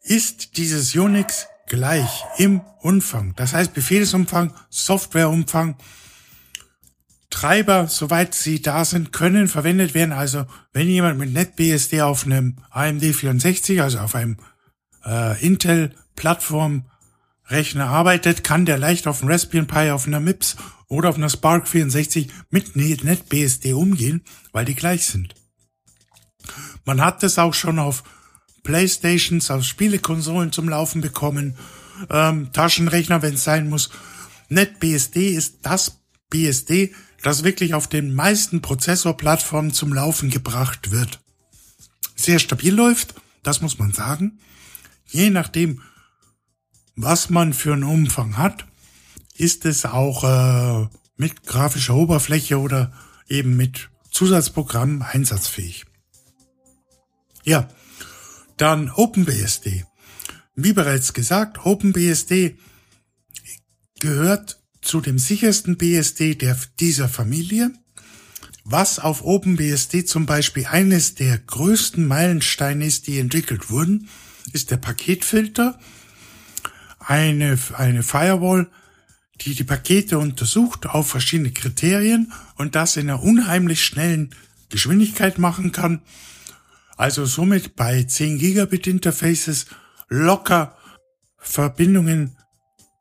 ist 0.00 0.56
dieses 0.56 0.96
Unix 0.96 1.46
gleich 1.66 2.24
im 2.38 2.62
Umfang. 2.80 3.34
Das 3.36 3.52
heißt 3.52 3.74
Befehlsumfang, 3.74 4.54
Softwareumfang, 4.70 5.76
Treiber, 7.28 7.86
soweit 7.88 8.34
sie 8.34 8.62
da 8.62 8.86
sind, 8.86 9.12
können 9.12 9.46
verwendet 9.46 9.92
werden. 9.92 10.12
Also 10.12 10.46
wenn 10.72 10.88
jemand 10.88 11.18
mit 11.18 11.34
NetBSD 11.34 12.00
auf 12.00 12.24
einem 12.24 12.56
AMD 12.70 13.04
64, 13.04 13.82
also 13.82 13.98
auf 13.98 14.14
einem 14.14 14.38
äh, 15.04 15.44
Intel-Plattform 15.44 16.86
Rechner 17.48 17.88
arbeitet, 17.88 18.42
kann 18.42 18.64
der 18.64 18.78
leicht 18.78 19.06
auf 19.06 19.20
einem 19.20 19.30
Raspbian 19.30 19.66
Pi, 19.66 19.90
auf 19.90 20.06
einer 20.06 20.20
MIPS 20.20 20.56
oder 20.88 21.08
auf 21.08 21.16
einer 21.16 21.28
Spark 21.28 21.68
64 21.68 22.28
mit 22.50 22.76
NetBSD 22.76 23.72
umgehen, 23.72 24.22
weil 24.52 24.64
die 24.64 24.74
gleich 24.74 25.06
sind. 25.06 25.34
Man 26.84 27.00
hat 27.00 27.22
das 27.22 27.38
auch 27.38 27.54
schon 27.54 27.78
auf 27.78 28.04
Playstations, 28.62 29.50
auf 29.50 29.64
Spielekonsolen 29.64 30.52
zum 30.52 30.68
Laufen 30.68 31.00
bekommen, 31.00 31.56
ähm, 32.10 32.52
Taschenrechner, 32.52 33.22
wenn 33.22 33.34
es 33.34 33.44
sein 33.44 33.68
muss. 33.68 33.90
NetBSD 34.48 35.30
ist 35.30 35.58
das 35.62 36.00
BSD, 36.30 36.94
das 37.22 37.44
wirklich 37.44 37.74
auf 37.74 37.88
den 37.88 38.14
meisten 38.14 38.62
Prozessorplattformen 38.62 39.72
zum 39.72 39.92
Laufen 39.92 40.30
gebracht 40.30 40.90
wird. 40.90 41.20
Sehr 42.14 42.38
stabil 42.38 42.74
läuft, 42.74 43.14
das 43.42 43.60
muss 43.60 43.78
man 43.78 43.92
sagen. 43.92 44.38
Je 45.06 45.30
nachdem, 45.30 45.82
was 46.94 47.30
man 47.30 47.52
für 47.52 47.72
einen 47.72 47.84
Umfang 47.84 48.36
hat, 48.36 48.66
ist 49.40 49.64
es 49.64 49.84
auch 49.84 50.24
äh, 50.24 50.88
mit 51.16 51.44
grafischer 51.44 51.94
Oberfläche 51.94 52.58
oder 52.58 52.92
eben 53.28 53.56
mit 53.56 53.90
Zusatzprogrammen 54.10 55.02
einsatzfähig. 55.02 55.86
Ja, 57.44 57.68
dann 58.56 58.90
OpenBSD. 58.90 59.84
Wie 60.54 60.72
bereits 60.72 61.12
gesagt, 61.12 61.64
OpenBSD 61.64 62.56
gehört 64.00 64.60
zu 64.80 65.00
dem 65.00 65.18
sichersten 65.18 65.76
BSD 65.76 66.34
der, 66.34 66.56
dieser 66.80 67.08
Familie. 67.08 67.70
Was 68.64 68.98
auf 68.98 69.22
OpenBSD 69.22 70.06
zum 70.06 70.26
Beispiel 70.26 70.66
eines 70.66 71.14
der 71.14 71.38
größten 71.38 72.06
Meilensteine 72.06 72.86
ist, 72.86 73.06
die 73.06 73.18
entwickelt 73.18 73.70
wurden, 73.70 74.08
ist 74.52 74.70
der 74.70 74.76
Paketfilter. 74.76 75.78
Eine, 76.98 77.58
eine 77.74 78.02
Firewall, 78.02 78.68
die 79.40 79.54
die 79.54 79.64
Pakete 79.64 80.18
untersucht 80.18 80.86
auf 80.86 81.08
verschiedene 81.08 81.50
Kriterien 81.50 82.32
und 82.56 82.74
das 82.74 82.96
in 82.96 83.10
einer 83.10 83.22
unheimlich 83.22 83.84
schnellen 83.84 84.34
Geschwindigkeit 84.68 85.38
machen 85.38 85.72
kann. 85.72 86.02
Also 86.96 87.26
somit 87.26 87.76
bei 87.76 88.02
10 88.02 88.38
Gigabit 88.38 88.86
Interfaces 88.86 89.66
locker 90.08 90.76
Verbindungen 91.38 92.36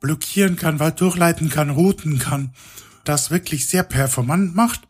blockieren 0.01 0.56
kann, 0.56 0.80
weit 0.80 1.01
durchleiten 1.01 1.50
kann, 1.50 1.70
routen 1.70 2.20
kann, 2.20 2.54
das 3.06 3.32
wirklich 3.32 3.68
sehr 3.68 3.84
performant 3.84 4.56
macht. 4.56 4.82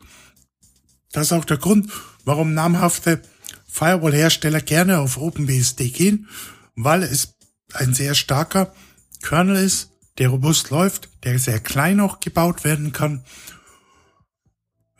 Das 1.12 1.28
ist 1.28 1.32
auch 1.32 1.44
der 1.44 1.56
Grund, 1.56 1.90
warum 2.24 2.52
namhafte 2.52 3.22
Firewall-Hersteller 3.68 4.60
gerne 4.60 4.98
auf 4.98 5.16
OpenBSD 5.16 5.90
gehen, 5.90 6.28
weil 6.74 7.02
es 7.02 7.34
ein 7.72 7.94
sehr 7.94 8.14
starker 8.14 8.74
Kernel 9.22 9.56
ist, 9.56 9.90
der 10.18 10.28
robust 10.28 10.70
läuft, 10.70 11.08
der 11.24 11.38
sehr 11.38 11.60
klein 11.60 12.00
auch 12.00 12.20
gebaut 12.20 12.64
werden 12.64 12.92
kann, 12.92 13.24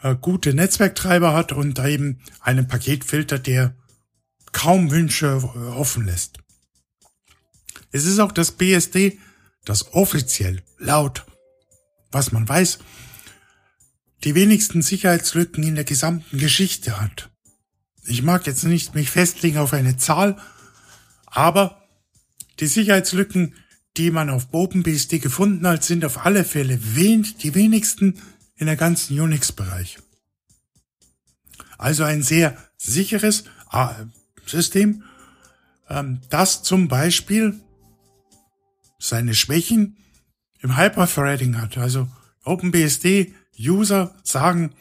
äh, 0.03 0.15
gute 0.15 0.55
Netzwerktreiber 0.55 1.35
hat 1.35 1.53
und 1.53 1.79
eben 1.79 2.21
einen 2.41 2.69
Paketfilter, 2.69 3.39
der 3.39 3.75
kaum 4.53 4.91
Wünsche 4.91 5.27
äh, 5.27 5.59
offen 5.59 6.07
lässt. 6.07 6.39
Es 7.93 8.05
ist 8.05 8.19
auch 8.19 8.33
das 8.33 8.53
BSD, 8.53 9.19
das 9.65 9.93
offiziell 9.95 10.63
laut, 10.79 11.27
was 12.11 12.33
man 12.33 12.49
weiß, 12.49 12.79
die 14.25 14.35
wenigsten 14.35 14.83
Sicherheitslücken 14.83 15.63
in 15.63 15.75
der 15.75 15.85
gesamten 15.85 16.39
Geschichte 16.39 17.01
hat. 17.01 17.31
Ich 18.05 18.23
mag 18.23 18.47
jetzt 18.47 18.65
nicht 18.65 18.95
mich 18.95 19.11
festlegen 19.11 19.59
auf 19.59 19.73
eine 19.73 19.97
Zahl, 19.97 20.37
aber 21.27 21.83
die 22.61 22.67
Sicherheitslücken, 22.67 23.55
die 23.97 24.11
man 24.11 24.31
auf 24.31 24.49
OpenBSD 24.53 25.19
gefunden 25.19 25.67
hat, 25.67 25.85
sind 25.85 26.05
auf 26.05 26.25
alle 26.25 26.45
Fälle 26.45 26.79
wen 26.83 27.27
die 27.43 27.55
wenigsten 27.55 28.21
in 28.57 28.67
der 28.67 28.77
ganzen 28.77 29.19
Unix-Bereich. 29.19 29.99
Also 31.79 32.05
ein 32.05 32.23
sehr 32.23 32.57
sicheres 32.77 33.45
äh, 33.73 33.89
System, 34.47 35.03
ähm, 35.89 36.21
das 36.31 36.63
zum 36.63 36.89
Beispiel 36.89 37.59
seine 38.99 39.35
Schwächen 39.35 39.97
im 40.61 40.77
Hyperthreading 40.77 41.61
hat. 41.61 41.77
Also 41.79 42.09
OpenBSD-User 42.45 44.15
sagen, 44.23 44.73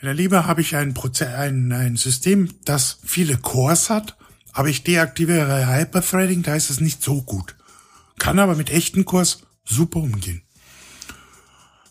lieber 0.00 0.46
habe 0.46 0.60
ich 0.60 0.76
ein, 0.76 0.94
ein, 1.20 1.72
ein 1.72 1.96
System, 1.96 2.50
das 2.64 2.98
viele 3.04 3.38
Cores 3.38 3.88
hat, 3.88 4.16
aber 4.52 4.68
ich 4.68 4.82
deaktiviere 4.82 5.66
Hyperthreading, 5.66 6.42
da 6.42 6.54
ist 6.54 6.70
es 6.70 6.80
nicht 6.80 7.02
so 7.02 7.22
gut. 7.22 7.56
Kann 8.18 8.38
aber 8.38 8.54
mit 8.54 8.70
echten 8.70 9.04
Cores 9.04 9.42
super 9.64 10.00
umgehen. 10.00 10.42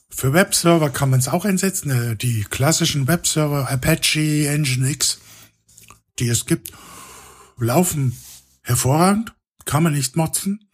Für 0.09 0.33
Webserver 0.33 0.89
kann 0.89 1.09
man 1.09 1.19
es 1.19 1.27
auch 1.27 1.45
einsetzen. 1.45 1.89
Äh, 1.89 2.15
die 2.15 2.43
klassischen 2.43 3.07
Webserver, 3.07 3.69
Apache, 3.69 4.47
Nginx, 4.57 5.19
die 6.19 6.27
es 6.27 6.45
gibt, 6.45 6.71
laufen 7.57 8.15
hervorragend, 8.61 9.33
kann 9.65 9.83
man 9.83 9.93
nicht 9.93 10.15
motzen. 10.15 10.67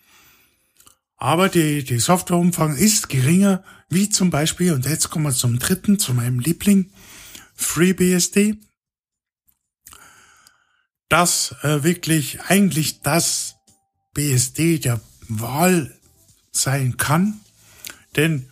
Aber 1.16 1.50
die, 1.50 1.84
die 1.84 2.00
Softwareumfang 2.00 2.76
ist 2.76 3.10
geringer, 3.10 3.64
wie 3.90 4.10
zum 4.10 4.30
Beispiel, 4.30 4.74
und 4.74 4.86
jetzt 4.86 5.10
kommen 5.10 5.26
wir 5.26 5.34
zum 5.34 5.58
dritten, 5.60 5.98
zu 5.98 6.14
meinem 6.14 6.40
Liebling, 6.40 6.92
FreeBSD. 7.56 8.58
Das 11.10 11.56
äh, 11.64 11.84
wirklich 11.84 12.42
eigentlich 12.42 13.02
das 13.02 13.56
BSD 14.14 14.80
der 14.80 15.00
Wahl 15.28 15.94
sein 16.52 16.98
kann, 16.98 17.40
denn 18.16 18.48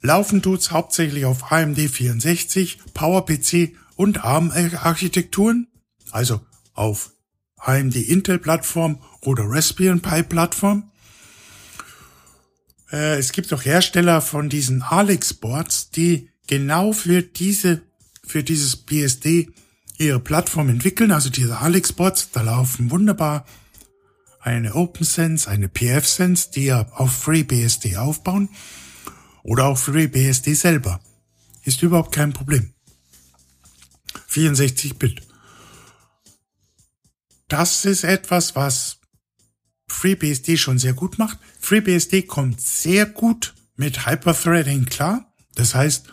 laufen 0.00 0.42
tut's 0.42 0.70
hauptsächlich 0.70 1.24
auf 1.24 1.52
AMD 1.52 1.78
64, 1.78 2.78
PowerPC 2.94 3.76
und 3.96 4.24
ARM-Architekturen, 4.24 5.68
also 6.10 6.40
auf 6.74 7.12
AMD 7.56 7.96
Intel-Plattform 7.96 9.00
oder 9.20 9.44
Raspbian 9.46 10.00
Pi-Plattform. 10.00 10.90
Äh, 12.90 13.18
es 13.18 13.32
gibt 13.32 13.52
auch 13.52 13.64
Hersteller 13.64 14.20
von 14.20 14.48
diesen 14.48 14.82
Alex-Boards, 14.82 15.90
die 15.90 16.30
genau 16.46 16.92
für 16.92 17.22
diese, 17.22 17.82
für 18.26 18.42
dieses 18.42 18.76
BSD 18.76 19.50
ihre 19.98 20.20
Plattform 20.20 20.68
entwickeln, 20.68 21.12
also 21.12 21.30
diese 21.30 21.58
Alex-Bots, 21.58 22.30
da 22.32 22.42
laufen 22.42 22.90
wunderbar 22.90 23.46
eine 24.42 24.74
OpenSense, 24.74 25.48
eine 25.48 25.68
PFSense, 25.68 26.50
die 26.50 26.64
ja 26.66 26.88
auf 26.92 27.12
FreeBSD 27.12 27.96
aufbauen 27.96 28.48
oder 29.42 29.66
auch 29.66 29.78
FreeBSD 29.78 30.54
selber. 30.54 31.00
Ist 31.64 31.82
überhaupt 31.82 32.12
kein 32.12 32.32
Problem. 32.32 32.74
64-Bit. 34.28 35.22
Das 37.48 37.84
ist 37.84 38.02
etwas, 38.04 38.56
was 38.56 38.98
FreeBSD 39.88 40.56
schon 40.56 40.78
sehr 40.78 40.94
gut 40.94 41.18
macht. 41.18 41.38
FreeBSD 41.60 42.22
kommt 42.22 42.60
sehr 42.60 43.06
gut 43.06 43.54
mit 43.76 44.06
Hyperthreading 44.06 44.86
klar. 44.86 45.32
Das 45.54 45.74
heißt, 45.74 46.06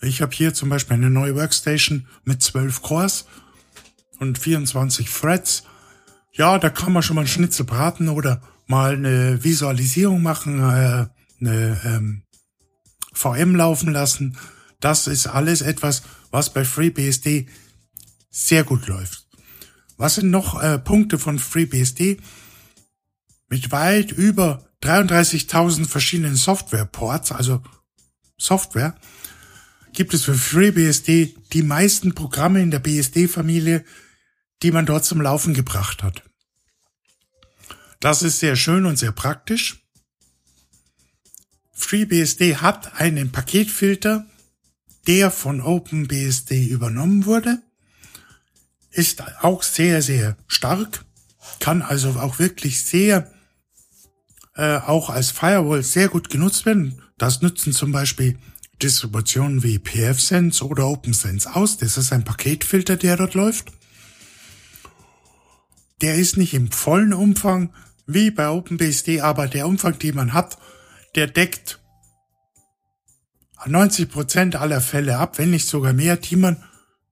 ich 0.00 0.22
habe 0.22 0.34
hier 0.34 0.54
zum 0.54 0.70
Beispiel 0.70 0.94
eine 0.94 1.10
neue 1.10 1.36
Workstation 1.36 2.08
mit 2.24 2.42
12 2.42 2.82
Cores 2.82 3.26
und 4.18 4.38
24 4.38 5.08
Threads. 5.08 5.64
Ja, 6.36 6.58
da 6.58 6.68
kann 6.68 6.92
man 6.92 7.02
schon 7.02 7.14
mal 7.14 7.22
einen 7.22 7.28
Schnitzel 7.28 7.64
braten 7.64 8.08
oder 8.08 8.42
mal 8.66 8.94
eine 8.94 9.44
Visualisierung 9.44 10.20
machen, 10.22 10.58
äh, 10.58 11.06
eine 11.40 11.80
ähm, 11.84 12.22
VM 13.12 13.54
laufen 13.54 13.92
lassen. 13.92 14.36
Das 14.80 15.06
ist 15.06 15.28
alles 15.28 15.62
etwas, 15.62 16.02
was 16.32 16.52
bei 16.52 16.64
FreeBSD 16.64 17.46
sehr 18.30 18.64
gut 18.64 18.88
läuft. 18.88 19.28
Was 19.96 20.16
sind 20.16 20.30
noch 20.30 20.60
äh, 20.60 20.78
Punkte 20.78 21.20
von 21.20 21.38
FreeBSD? 21.38 22.18
Mit 23.48 23.70
weit 23.70 24.10
über 24.10 24.66
33.000 24.82 25.86
verschiedenen 25.86 26.34
Softwareports, 26.34 27.30
also 27.30 27.62
Software, 28.36 28.96
gibt 29.92 30.12
es 30.12 30.24
für 30.24 30.34
FreeBSD 30.34 31.36
die 31.52 31.62
meisten 31.62 32.14
Programme 32.14 32.60
in 32.60 32.72
der 32.72 32.80
BSD-Familie, 32.80 33.84
die 34.64 34.72
man 34.72 34.86
dort 34.86 35.04
zum 35.04 35.20
Laufen 35.20 35.52
gebracht 35.52 36.02
hat. 36.02 36.22
Das 38.00 38.22
ist 38.22 38.38
sehr 38.38 38.56
schön 38.56 38.86
und 38.86 38.96
sehr 38.96 39.12
praktisch. 39.12 39.84
FreeBSD 41.74 42.56
hat 42.56 42.98
einen 42.98 43.30
Paketfilter, 43.30 44.24
der 45.06 45.30
von 45.30 45.60
OpenBSD 45.60 46.66
übernommen 46.66 47.26
wurde, 47.26 47.62
ist 48.90 49.22
auch 49.44 49.62
sehr, 49.62 50.00
sehr 50.00 50.38
stark, 50.46 51.04
kann 51.60 51.82
also 51.82 52.10
auch 52.18 52.38
wirklich 52.38 52.82
sehr, 52.84 53.30
äh, 54.54 54.78
auch 54.78 55.10
als 55.10 55.30
Firewall 55.30 55.82
sehr 55.82 56.08
gut 56.08 56.30
genutzt 56.30 56.64
werden. 56.64 57.02
Das 57.18 57.42
nützen 57.42 57.74
zum 57.74 57.92
Beispiel 57.92 58.38
Distributionen 58.82 59.62
wie 59.62 59.78
pfSense 59.78 60.64
oder 60.64 60.86
OpenSense 60.88 61.54
aus. 61.54 61.76
Das 61.76 61.98
ist 61.98 62.14
ein 62.14 62.24
Paketfilter, 62.24 62.96
der 62.96 63.18
dort 63.18 63.34
läuft. 63.34 63.70
Der 66.00 66.16
ist 66.16 66.36
nicht 66.36 66.54
im 66.54 66.70
vollen 66.70 67.12
Umfang 67.12 67.72
wie 68.06 68.30
bei 68.30 68.48
OpenBSD, 68.48 69.20
aber 69.20 69.48
der 69.48 69.66
Umfang, 69.66 69.98
den 69.98 70.16
man 70.16 70.32
hat, 70.32 70.58
der 71.14 71.26
deckt 71.26 71.80
90 73.66 74.10
Prozent 74.10 74.56
aller 74.56 74.80
Fälle 74.80 75.18
ab, 75.18 75.38
wenn 75.38 75.50
nicht 75.50 75.66
sogar 75.66 75.92
mehr, 75.92 76.16
die 76.16 76.36
man 76.36 76.62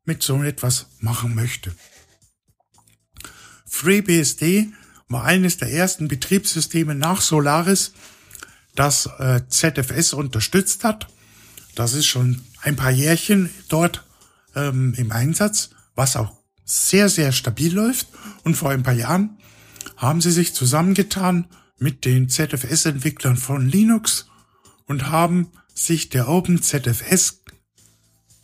mit 0.04 0.22
so 0.22 0.42
etwas 0.42 0.86
machen 0.98 1.34
möchte. 1.34 1.74
FreeBSD 3.66 4.72
war 5.08 5.24
eines 5.24 5.56
der 5.56 5.72
ersten 5.72 6.08
Betriebssysteme 6.08 6.94
nach 6.94 7.20
Solaris, 7.20 7.92
das 8.74 9.06
äh, 9.18 9.42
ZFS 9.48 10.12
unterstützt 10.12 10.84
hat. 10.84 11.06
Das 11.74 11.94
ist 11.94 12.06
schon 12.06 12.42
ein 12.60 12.76
paar 12.76 12.90
Jährchen 12.90 13.50
dort 13.68 14.04
ähm, 14.54 14.94
im 14.96 15.12
Einsatz, 15.12 15.70
was 15.94 16.16
auch 16.16 16.41
sehr, 16.72 17.08
sehr 17.08 17.32
stabil 17.32 17.74
läuft. 17.74 18.08
Und 18.44 18.56
vor 18.56 18.70
ein 18.70 18.82
paar 18.82 18.94
Jahren 18.94 19.38
haben 19.96 20.20
sie 20.20 20.32
sich 20.32 20.54
zusammengetan 20.54 21.46
mit 21.78 22.04
den 22.04 22.28
ZFS-Entwicklern 22.28 23.36
von 23.36 23.68
Linux 23.68 24.26
und 24.86 25.10
haben 25.10 25.50
sich 25.74 26.08
der 26.08 26.28
OpenZFS 26.28 27.42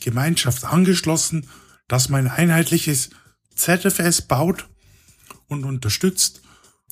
Gemeinschaft 0.01 0.64
angeschlossen, 0.64 1.49
dass 1.88 2.09
man 2.09 2.27
ein 2.27 2.33
einheitliches 2.33 3.11
ZFS 3.55 4.23
baut 4.23 4.69
und 5.47 5.64
unterstützt, 5.64 6.43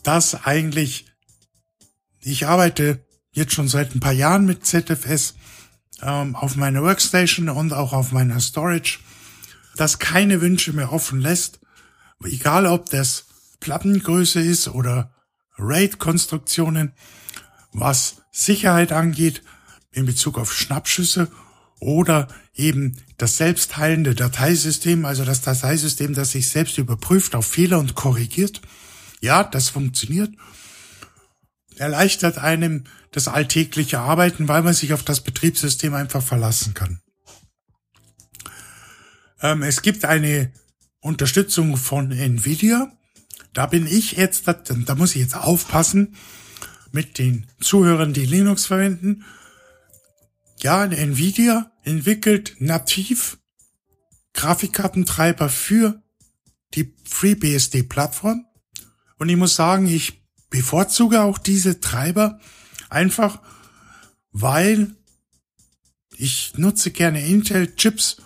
das 0.03 0.46
eigentlich, 0.46 1.07
ich 2.20 2.46
arbeite 2.46 3.05
jetzt 3.33 3.53
schon 3.53 3.68
seit 3.68 3.94
ein 3.94 4.01
paar 4.01 4.12
Jahren 4.12 4.46
mit 4.46 4.66
ZFS 4.66 5.35
ähm, 6.03 6.35
auf 6.35 6.57
meiner 6.57 6.83
Workstation 6.83 7.49
und 7.49 7.72
auch 7.72 7.92
auf 7.92 8.12
meiner 8.12 8.40
Storage, 8.40 8.99
das 9.76 9.98
keine 9.98 10.40
Wünsche 10.40 10.72
mehr 10.72 10.92
offen 10.92 11.20
lässt, 11.20 11.60
egal 12.24 12.66
ob 12.66 12.90
das 12.90 13.26
Plattengröße 13.60 14.40
ist 14.40 14.68
oder 14.68 15.14
RAID-Konstruktionen, 15.58 16.92
was 17.72 18.22
Sicherheit 18.30 18.92
angeht, 18.92 19.42
in 19.92 20.06
Bezug 20.06 20.38
auf 20.38 20.52
Schnappschüsse 20.52 21.30
oder 21.80 22.28
eben 22.54 22.96
das 23.18 23.36
selbstheilende 23.36 24.14
Dateisystem, 24.14 25.04
also 25.04 25.24
das 25.24 25.42
Dateisystem, 25.42 26.14
das 26.14 26.32
sich 26.32 26.48
selbst 26.48 26.78
überprüft 26.78 27.34
auf 27.34 27.46
Fehler 27.46 27.78
und 27.78 27.94
korrigiert. 27.94 28.60
Ja, 29.20 29.44
das 29.44 29.70
funktioniert. 29.70 30.30
Erleichtert 31.76 32.38
einem 32.38 32.84
das 33.10 33.28
alltägliche 33.28 34.00
Arbeiten, 34.00 34.48
weil 34.48 34.62
man 34.62 34.74
sich 34.74 34.92
auf 34.92 35.02
das 35.02 35.20
Betriebssystem 35.22 35.94
einfach 35.94 36.22
verlassen 36.22 36.74
kann. 36.74 37.00
Ähm, 39.40 39.62
es 39.62 39.83
gibt 39.83 40.05
eine 40.05 40.53
Unterstützung 41.01 41.77
von 41.77 42.11
Nvidia. 42.12 42.92
Da 43.53 43.66
bin 43.66 43.87
ich 43.87 44.12
jetzt, 44.12 44.44
da 44.46 44.94
muss 44.94 45.14
ich 45.14 45.22
jetzt 45.22 45.37
aufpassen 45.37 46.16
mit 46.92 47.18
den 47.18 47.46
Zuhörern, 47.61 48.12
die 48.12 48.27
Linux 48.27 48.66
verwenden. 48.66 49.25
Ja, 50.61 50.85
Nvidia 50.85 51.70
entwickelt 51.83 52.57
nativ 52.59 53.38
Grafikkartentreiber 54.33 55.49
für 55.49 56.03
die 56.75 56.94
FreeBSD-Plattform. 57.05 58.44
Und 59.18 59.29
ich 59.29 59.37
muss 59.37 59.57
sagen, 59.57 59.87
ich 59.87 60.22
bevorzuge 60.51 61.22
auch 61.22 61.38
diese 61.38 61.81
Treiber 61.81 62.40
einfach, 62.88 63.40
weil 64.33 64.94
ich 66.16 66.57
nutze 66.57 66.90
gerne 66.90 67.27
Intel-Chips, 67.27 68.18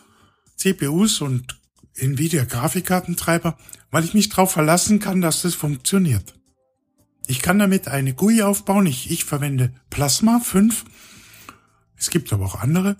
CPUs 0.61 1.21
und 1.21 1.61
Nvidia 1.95 2.45
Grafikkartentreiber, 2.45 3.59
weil 3.91 4.05
ich 4.05 4.15
mich 4.15 4.29
darauf 4.29 4.53
verlassen 4.53 4.99
kann, 5.01 5.21
dass 5.21 5.43
das 5.43 5.55
funktioniert. 5.55 6.35
Ich 7.27 7.43
kann 7.43 7.59
damit 7.59 7.89
eine 7.89 8.15
GUI 8.15 8.43
aufbauen. 8.43 8.87
Ich, 8.87 9.11
ich 9.11 9.25
verwende 9.25 9.73
Plasma 9.91 10.41
5 10.41 10.85
es 12.01 12.09
gibt 12.09 12.33
aber 12.33 12.47
auch 12.47 12.61
andere. 12.61 12.97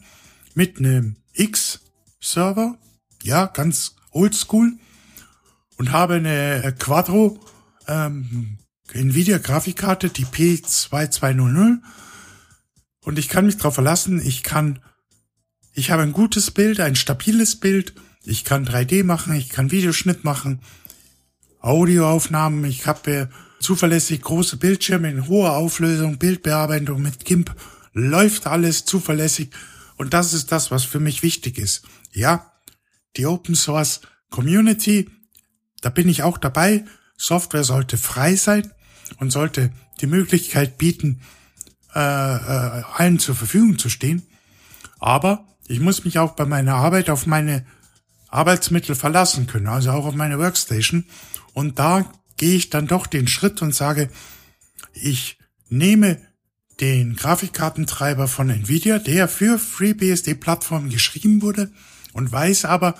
Mit 0.55 0.79
einem 0.79 1.17
X-Server, 1.33 2.77
ja, 3.23 3.47
ganz 3.47 3.97
oldschool. 4.11 4.75
Und 5.79 5.91
habe 5.91 6.15
eine 6.17 6.75
Quadro 6.79 7.41
ähm, 7.89 8.59
Nvidia 8.93 9.39
Grafikkarte, 9.39 10.11
die 10.11 10.27
P2200 10.27 11.79
und 13.03 13.19
ich 13.19 13.31
kann 13.31 13.47
mich 13.47 13.57
darauf 13.57 13.75
verlassen, 13.75 14.21
ich 14.21 14.43
kann, 14.43 14.81
ich 15.73 15.91
habe 15.91 16.03
ein 16.03 16.13
gutes 16.13 16.51
Bild, 16.51 16.81
ein 16.81 16.97
stabiles 16.97 17.57
Bild, 17.57 17.95
ich 18.25 18.45
kann 18.45 18.67
3D 18.67 19.05
machen, 19.05 19.35
ich 19.35 19.49
kann 19.49 19.71
Videoschnitt 19.71 20.25
machen, 20.25 20.61
Audioaufnahmen, 21.61 22.65
ich 22.65 22.87
habe 22.87 23.29
zuverlässig 23.61 24.23
große 24.23 24.57
Bildschirme 24.57 25.11
in 25.11 25.29
hoher 25.29 25.57
Auflösung, 25.57 26.19
Bildbearbeitung 26.19 27.03
mit 27.03 27.25
GIMP 27.25 27.55
läuft 27.93 28.47
alles 28.47 28.85
zuverlässig 28.85 29.51
und 29.97 30.15
das 30.15 30.33
ist 30.33 30.53
das, 30.53 30.71
was 30.71 30.85
für 30.85 31.01
mich 31.01 31.23
wichtig 31.23 31.59
ist. 31.59 31.83
Ja, 32.13 32.53
die 33.17 33.27
Open 33.27 33.55
Source 33.55 34.01
Community, 34.31 35.11
da 35.83 35.91
bin 35.91 36.09
ich 36.09 36.23
auch 36.23 36.39
dabei. 36.39 36.85
Software 37.17 37.65
sollte 37.65 37.99
frei 37.99 38.37
sein 38.37 38.71
und 39.19 39.31
sollte 39.31 39.73
die 40.01 40.07
Möglichkeit 40.07 40.79
bieten, 40.79 41.21
äh, 41.95 41.99
äh, 41.99 42.83
allen 42.95 43.19
zur 43.19 43.35
Verfügung 43.35 43.79
zu 43.79 43.91
stehen. 43.91 44.23
Aber 44.99 45.45
ich 45.71 45.79
muss 45.79 46.05
mich 46.05 46.19
auch 46.19 46.33
bei 46.33 46.47
meiner 46.47 46.75
Arbeit 46.75 47.11
auf 47.11 47.27
meine 47.27 47.65
Arbeitsmittel 48.27 48.97
verlassen 48.97 49.47
können, 49.47 49.69
also 49.69 49.93
auch 49.93 50.05
auf 50.05 50.17
meine 50.17 50.37
Workstation. 50.41 51.05
Und 51.53 51.79
da 51.79 52.11
gehe 52.37 52.57
ich 52.57 52.71
dann 52.71 52.89
doch 52.89 53.07
den 53.07 53.29
Schritt 53.29 53.63
und 53.63 53.73
sage, 53.73 54.11
ich 54.95 55.39
nehme 55.69 56.21
den 56.81 57.15
Grafikkartentreiber 57.15 58.27
von 58.27 58.51
Nvidia, 58.51 58.99
der 58.99 59.29
für 59.29 59.61
FreeBSD-Plattformen 59.61 60.91
geschrieben 60.91 61.41
wurde 61.41 61.71
und 62.15 62.33
weiß 62.33 62.65
aber, 62.65 62.97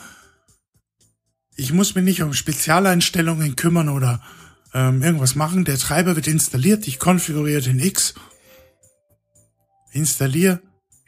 ich 1.57 1.73
muss 1.73 1.97
mich 1.97 2.05
nicht 2.05 2.23
um 2.23 2.35
Spezialeinstellungen 2.35 3.57
kümmern 3.57 3.89
oder 3.89 4.23
ähm, 4.75 5.03
irgendwas 5.03 5.35
machen. 5.35 5.65
Der 5.65 5.77
Treiber 5.77 6.15
wird 6.15 6.29
installiert, 6.29 6.87
ich 6.87 7.01
konfiguriere 7.01 7.63
den 7.63 7.81
X, 7.81 8.15
installiere 9.91 10.61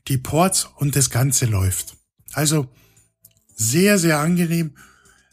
die 0.08 0.18
Ports 0.18 0.68
und 0.76 0.96
das 0.96 1.10
Ganze 1.10 1.46
läuft. 1.46 1.96
Also 2.32 2.68
sehr, 3.54 3.98
sehr 3.98 4.18
angenehm. 4.18 4.76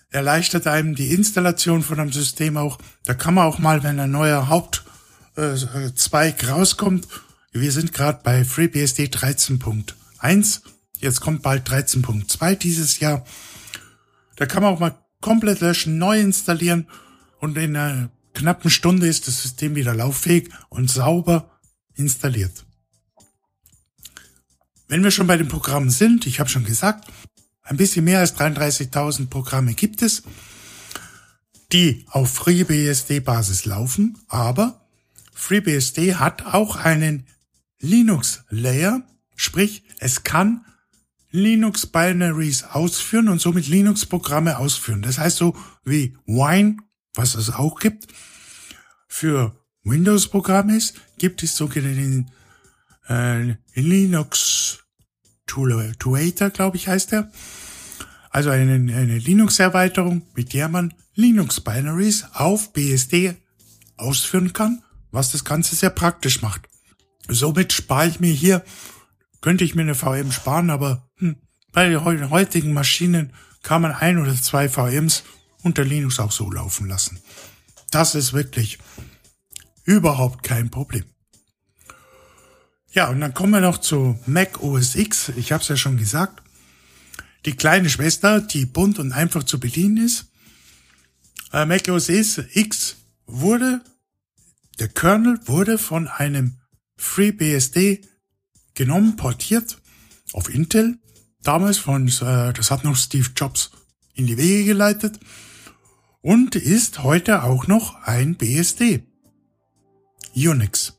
Erleichtert 0.09 0.67
einem 0.67 0.95
die 0.95 1.13
Installation 1.13 1.83
von 1.83 1.99
einem 1.99 2.11
System 2.11 2.57
auch. 2.57 2.79
Da 3.05 3.13
kann 3.13 3.35
man 3.35 3.45
auch 3.45 3.59
mal, 3.59 3.83
wenn 3.83 3.99
ein 3.99 4.11
neuer 4.11 4.49
Hauptzweig 4.49 6.43
äh, 6.43 6.45
rauskommt, 6.47 7.07
wir 7.51 7.71
sind 7.71 7.93
gerade 7.93 8.21
bei 8.23 8.45
FreeBSD 8.45 9.05
13.1, 9.05 10.61
jetzt 10.99 11.19
kommt 11.21 11.41
bald 11.41 11.67
13.2 11.67 12.55
dieses 12.55 12.99
Jahr. 12.99 13.25
Da 14.35 14.45
kann 14.45 14.61
man 14.61 14.73
auch 14.73 14.79
mal 14.79 14.95
komplett 15.19 15.59
löschen, 15.59 15.97
neu 15.97 16.19
installieren 16.19 16.87
und 17.39 17.57
in 17.57 17.75
einer 17.75 18.11
knappen 18.33 18.69
Stunde 18.69 19.07
ist 19.07 19.27
das 19.27 19.41
System 19.41 19.75
wieder 19.75 19.95
lauffähig 19.95 20.49
und 20.69 20.89
sauber 20.91 21.59
installiert. 21.95 22.65
Wenn 24.89 25.03
wir 25.03 25.11
schon 25.11 25.27
bei 25.27 25.37
den 25.37 25.47
Programmen 25.47 25.91
sind, 25.91 26.25
ich 26.25 26.39
habe 26.39 26.49
schon 26.49 26.63
gesagt, 26.63 27.07
ein 27.61 27.77
bisschen 27.77 28.05
mehr 28.05 28.19
als 28.19 28.35
33.000 28.35 29.29
Programme 29.29 29.75
gibt 29.75 30.01
es, 30.01 30.23
die 31.71 32.05
auf 32.09 32.33
FreeBSD-Basis 32.33 33.65
laufen, 33.65 34.17
aber 34.27 34.87
FreeBSD 35.31 36.15
hat 36.15 36.47
auch 36.47 36.75
einen 36.75 37.27
Linux-Layer, 37.79 39.03
sprich 39.35 39.83
es 39.99 40.23
kann 40.23 40.65
Linux-Binaries 41.29 42.63
ausführen 42.63 43.29
und 43.29 43.39
somit 43.39 43.67
Linux-Programme 43.67 44.57
ausführen. 44.57 45.03
Das 45.03 45.19
heißt 45.19 45.37
so 45.37 45.55
wie 45.83 46.17
Wine, 46.25 46.77
was 47.13 47.35
es 47.35 47.51
auch 47.51 47.79
gibt, 47.79 48.07
für 49.07 49.55
Windows-Programme 49.83 50.75
ist, 50.75 50.95
gibt 51.19 51.43
es 51.43 51.55
sogenannten 51.55 52.31
äh, 53.09 53.55
Linux 53.73 54.79
Tuator, 55.45 56.49
glaube 56.51 56.77
ich, 56.77 56.87
heißt 56.87 57.13
er. 57.13 57.31
Also 58.29 58.51
eine, 58.51 58.73
eine 58.73 59.17
Linux-Erweiterung, 59.17 60.21
mit 60.35 60.53
der 60.53 60.69
man 60.69 60.93
Linux-Binaries 61.15 62.25
auf 62.33 62.71
BSD 62.73 63.35
ausführen 63.97 64.53
kann, 64.53 64.83
was 65.11 65.31
das 65.31 65.43
Ganze 65.43 65.75
sehr 65.75 65.89
praktisch 65.89 66.41
macht. 66.41 66.69
Somit 67.27 67.73
spare 67.73 68.07
ich 68.07 68.19
mir 68.19 68.31
hier, 68.31 68.63
könnte 69.41 69.63
ich 69.63 69.75
mir 69.75 69.81
eine 69.81 69.95
VM 69.95 70.31
sparen, 70.31 70.69
aber 70.69 71.09
hm, 71.17 71.37
bei 71.73 71.89
den 71.89 72.29
heutigen 72.29 72.73
Maschinen 72.73 73.33
kann 73.63 73.81
man 73.81 73.91
ein 73.91 74.19
oder 74.19 74.35
zwei 74.35 74.69
VMs 74.69 75.23
unter 75.63 75.83
Linux 75.83 76.19
auch 76.19 76.31
so 76.31 76.49
laufen 76.49 76.87
lassen. 76.87 77.19
Das 77.91 78.15
ist 78.15 78.33
wirklich 78.33 78.79
überhaupt 79.83 80.43
kein 80.43 80.69
Problem. 80.69 81.05
Ja, 82.91 83.09
und 83.09 83.19
dann 83.19 83.35
kommen 83.35 83.53
wir 83.53 83.61
noch 83.61 83.77
zu 83.77 84.19
Mac 84.25 84.63
OS 84.63 84.95
X. 84.95 85.31
Ich 85.35 85.51
habe 85.51 85.61
es 85.61 85.67
ja 85.67 85.77
schon 85.77 85.97
gesagt. 85.97 86.41
Die 87.45 87.55
kleine 87.55 87.89
Schwester, 87.89 88.41
die 88.41 88.65
bunt 88.65 88.97
und 88.97 89.11
einfach 89.11 89.43
zu 89.43 89.59
bedienen 89.59 89.97
ist. 89.97 90.25
Äh, 91.53 91.65
Mac 91.65 91.87
OS 91.87 92.09
X 92.09 92.95
wurde, 93.27 93.81
der 94.79 94.87
Kernel 94.87 95.39
wurde 95.45 95.77
von 95.77 96.07
einem 96.07 96.57
FreeBSD 96.97 98.01
genommen, 98.73 99.15
portiert 99.15 99.79
auf 100.33 100.53
Intel. 100.53 100.97
Damals 101.43 101.77
von, 101.77 102.07
äh, 102.07 102.53
das 102.53 102.71
hat 102.71 102.83
noch 102.83 102.95
Steve 102.95 103.29
Jobs 103.35 103.69
in 104.15 104.25
die 104.25 104.37
Wege 104.37 104.65
geleitet 104.65 105.19
und 106.21 106.55
ist 106.55 107.03
heute 107.03 107.43
auch 107.43 107.67
noch 107.67 108.01
ein 108.03 108.35
BSD. 108.35 109.03
Unix. 110.35 110.97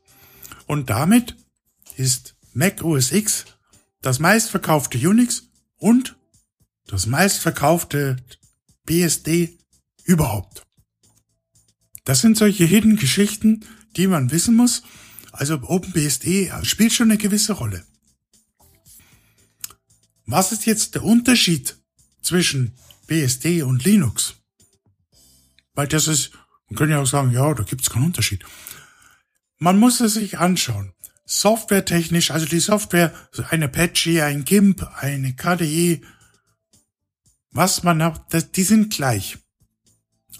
Und 0.66 0.88
damit 0.88 1.36
ist 2.00 2.34
Mac 2.54 2.82
OS 2.82 3.12
X 3.12 3.44
das 4.00 4.18
meistverkaufte 4.18 4.96
Unix 4.98 5.50
und 5.76 6.16
das 6.86 7.06
meistverkaufte 7.06 8.16
BSD 8.86 9.58
überhaupt. 10.04 10.66
Das 12.04 12.22
sind 12.22 12.38
solche 12.38 12.64
Hidden 12.64 12.96
Geschichten, 12.96 13.66
die 13.96 14.06
man 14.06 14.30
wissen 14.30 14.56
muss. 14.56 14.82
Also 15.32 15.60
OpenBSD 15.62 16.50
spielt 16.62 16.92
schon 16.92 17.10
eine 17.10 17.18
gewisse 17.18 17.52
Rolle. 17.52 17.84
Was 20.24 20.52
ist 20.52 20.64
jetzt 20.64 20.94
der 20.94 21.04
Unterschied 21.04 21.78
zwischen 22.22 22.74
BSD 23.06 23.62
und 23.62 23.84
Linux? 23.84 24.36
Weil 25.74 25.86
das 25.86 26.08
ist, 26.08 26.30
man 26.68 26.76
könnte 26.76 26.94
ja 26.94 27.02
auch 27.02 27.06
sagen, 27.06 27.30
ja, 27.32 27.52
da 27.52 27.62
gibt 27.62 27.82
es 27.82 27.90
keinen 27.90 28.06
Unterschied. 28.06 28.44
Man 29.58 29.78
muss 29.78 30.00
es 30.00 30.14
sich 30.14 30.38
anschauen 30.38 30.94
softwaretechnisch, 31.30 32.32
also 32.32 32.44
die 32.44 32.58
Software, 32.58 33.14
ein 33.50 33.62
Apache, 33.62 34.24
ein 34.24 34.44
GIMP, 34.44 34.82
eine 34.96 35.34
KDE, 35.34 36.02
was 37.52 37.84
man 37.84 38.02
hat, 38.02 38.56
die 38.56 38.64
sind 38.64 38.92
gleich. 38.92 39.38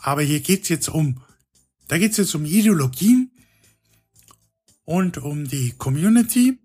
Aber 0.00 0.22
hier 0.22 0.40
geht's 0.40 0.68
jetzt 0.68 0.88
um, 0.88 1.22
da 1.86 1.96
geht's 1.96 2.16
jetzt 2.16 2.34
um 2.34 2.44
Ideologien 2.44 3.30
und 4.84 5.18
um 5.18 5.46
die 5.46 5.72
Community, 5.78 6.58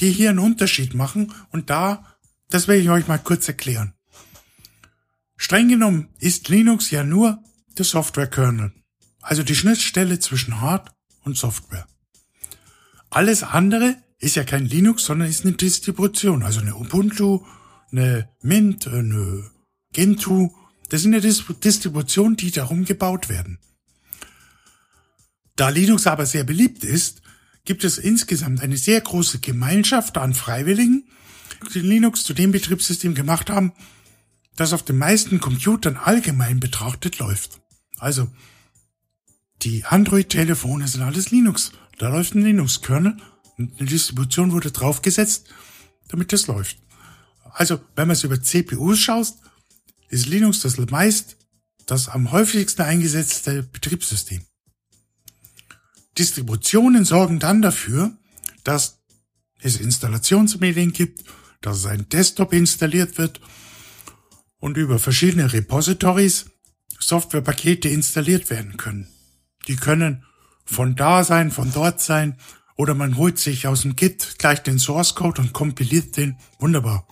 die 0.00 0.10
hier 0.10 0.30
einen 0.30 0.38
Unterschied 0.38 0.94
machen. 0.94 1.34
Und 1.50 1.68
da, 1.68 2.16
das 2.48 2.68
werde 2.68 2.80
ich 2.80 2.88
euch 2.88 3.08
mal 3.08 3.18
kurz 3.18 3.46
erklären. 3.46 3.92
Streng 5.36 5.68
genommen 5.68 6.08
ist 6.18 6.48
Linux 6.48 6.90
ja 6.90 7.04
nur 7.04 7.42
der 7.76 7.84
Software-Kernel, 7.84 8.72
also 9.20 9.42
die 9.42 9.54
Schnittstelle 9.54 10.18
zwischen 10.18 10.62
Hard 10.62 10.94
und 11.24 11.36
Software. 11.36 11.86
Alles 13.16 13.42
andere 13.42 13.96
ist 14.18 14.36
ja 14.36 14.44
kein 14.44 14.66
Linux, 14.66 15.06
sondern 15.06 15.30
ist 15.30 15.46
eine 15.46 15.54
Distribution. 15.54 16.42
Also 16.42 16.60
eine 16.60 16.76
Ubuntu, 16.76 17.46
eine 17.90 18.28
Mint, 18.42 18.86
eine 18.86 19.50
Gentoo. 19.94 20.54
Das 20.90 21.00
sind 21.00 21.14
ja 21.14 21.20
Distributionen, 21.20 22.36
die 22.36 22.50
darum 22.50 22.84
gebaut 22.84 23.30
werden. 23.30 23.58
Da 25.56 25.70
Linux 25.70 26.06
aber 26.06 26.26
sehr 26.26 26.44
beliebt 26.44 26.84
ist, 26.84 27.22
gibt 27.64 27.84
es 27.84 27.96
insgesamt 27.96 28.60
eine 28.60 28.76
sehr 28.76 29.00
große 29.00 29.38
Gemeinschaft 29.38 30.18
an 30.18 30.34
Freiwilligen, 30.34 31.08
die 31.72 31.80
Linux 31.80 32.22
zu 32.22 32.34
dem 32.34 32.52
Betriebssystem 32.52 33.14
gemacht 33.14 33.48
haben, 33.48 33.72
das 34.56 34.74
auf 34.74 34.82
den 34.82 34.98
meisten 34.98 35.40
Computern 35.40 35.96
allgemein 35.96 36.60
betrachtet 36.60 37.18
läuft. 37.18 37.62
Also, 37.96 38.28
die 39.62 39.86
Android-Telefone 39.86 40.86
sind 40.86 41.00
alles 41.00 41.30
Linux. 41.30 41.72
Da 41.98 42.08
läuft 42.08 42.34
ein 42.34 42.42
Linux-Kernel 42.42 43.16
und 43.58 43.78
eine 43.78 43.88
Distribution 43.88 44.52
wurde 44.52 44.70
draufgesetzt, 44.70 45.48
damit 46.08 46.32
das 46.32 46.46
läuft. 46.46 46.78
Also, 47.52 47.80
wenn 47.94 48.08
man 48.08 48.16
es 48.16 48.24
über 48.24 48.40
CPUs 48.40 48.98
schaut, 48.98 49.34
ist 50.08 50.26
Linux 50.26 50.60
das 50.60 50.76
meist 50.78 51.36
das 51.86 52.08
am 52.08 52.32
häufigsten 52.32 52.82
eingesetzte 52.82 53.62
Betriebssystem. 53.62 54.44
Distributionen 56.18 57.04
sorgen 57.04 57.38
dann 57.38 57.62
dafür, 57.62 58.16
dass 58.64 58.98
es 59.60 59.76
Installationsmedien 59.76 60.92
gibt, 60.92 61.24
dass 61.60 61.86
ein 61.86 62.08
Desktop 62.08 62.52
installiert 62.52 63.18
wird 63.18 63.40
und 64.58 64.76
über 64.76 64.98
verschiedene 64.98 65.52
Repositories 65.52 66.46
Softwarepakete 66.98 67.88
installiert 67.88 68.50
werden 68.50 68.76
können. 68.76 69.08
Die 69.68 69.76
können 69.76 70.24
von 70.66 70.96
da 70.96 71.24
sein, 71.24 71.50
von 71.50 71.72
dort 71.72 72.00
sein, 72.00 72.36
oder 72.76 72.94
man 72.94 73.16
holt 73.16 73.38
sich 73.38 73.66
aus 73.66 73.82
dem 73.82 73.96
Git 73.96 74.36
gleich 74.38 74.62
den 74.62 74.78
Source 74.78 75.14
Code 75.14 75.40
und 75.40 75.52
kompiliert 75.52 76.16
den. 76.16 76.36
Wunderbar. 76.58 77.06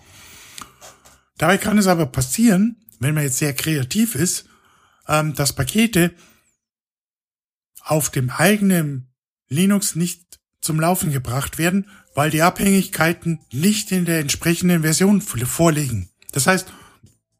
Dabei 1.38 1.56
kann 1.56 1.78
es 1.78 1.86
aber 1.86 2.06
passieren, 2.06 2.76
wenn 3.00 3.14
man 3.14 3.24
jetzt 3.24 3.38
sehr 3.38 3.54
kreativ 3.54 4.14
ist, 4.14 4.46
ähm, 5.08 5.34
dass 5.34 5.54
Pakete 5.54 6.14
auf 7.80 8.10
dem 8.10 8.30
eigenen 8.30 9.12
Linux 9.48 9.94
nicht 9.94 10.40
zum 10.60 10.80
Laufen 10.80 11.12
gebracht 11.12 11.58
werden, 11.58 11.88
weil 12.14 12.30
die 12.30 12.42
Abhängigkeiten 12.42 13.40
nicht 13.52 13.92
in 13.92 14.04
der 14.04 14.20
entsprechenden 14.20 14.82
Version 14.82 15.20
vorliegen. 15.20 16.10
Das 16.32 16.46
heißt, 16.46 16.72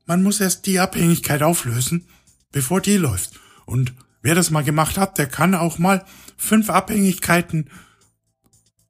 man 0.06 0.22
muss 0.22 0.40
erst 0.40 0.66
die 0.66 0.80
Abhängigkeit 0.80 1.42
auflösen, 1.42 2.06
bevor 2.52 2.80
die 2.80 2.96
läuft. 2.96 3.40
Und 3.64 3.94
Wer 4.24 4.34
das 4.34 4.50
mal 4.50 4.64
gemacht 4.64 4.96
hat, 4.96 5.18
der 5.18 5.26
kann 5.26 5.54
auch 5.54 5.78
mal 5.78 6.02
fünf 6.38 6.70
Abhängigkeiten 6.70 7.68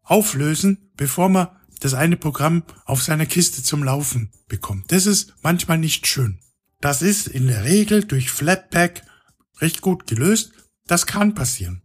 auflösen, 0.05 0.93
bevor 0.97 1.29
man 1.29 1.49
das 1.81 1.93
eine 1.93 2.17
Programm 2.17 2.63
auf 2.85 3.03
seiner 3.03 3.27
Kiste 3.27 3.61
zum 3.65 3.83
Laufen 3.83 4.31
bekommt. 4.47 4.93
Das 4.93 5.07
ist 5.07 5.35
manchmal 5.43 5.79
nicht 5.79 6.07
schön. 6.07 6.39
Das 6.81 7.03
ist 7.03 7.27
in 7.27 7.49
der 7.49 7.65
Regel 7.65 8.05
durch 8.05 8.31
Flatpak 8.31 9.03
recht 9.59 9.81
gut 9.81 10.07
gelöst. 10.07 10.53
Das 10.87 11.05
kann 11.05 11.35
passieren. 11.35 11.83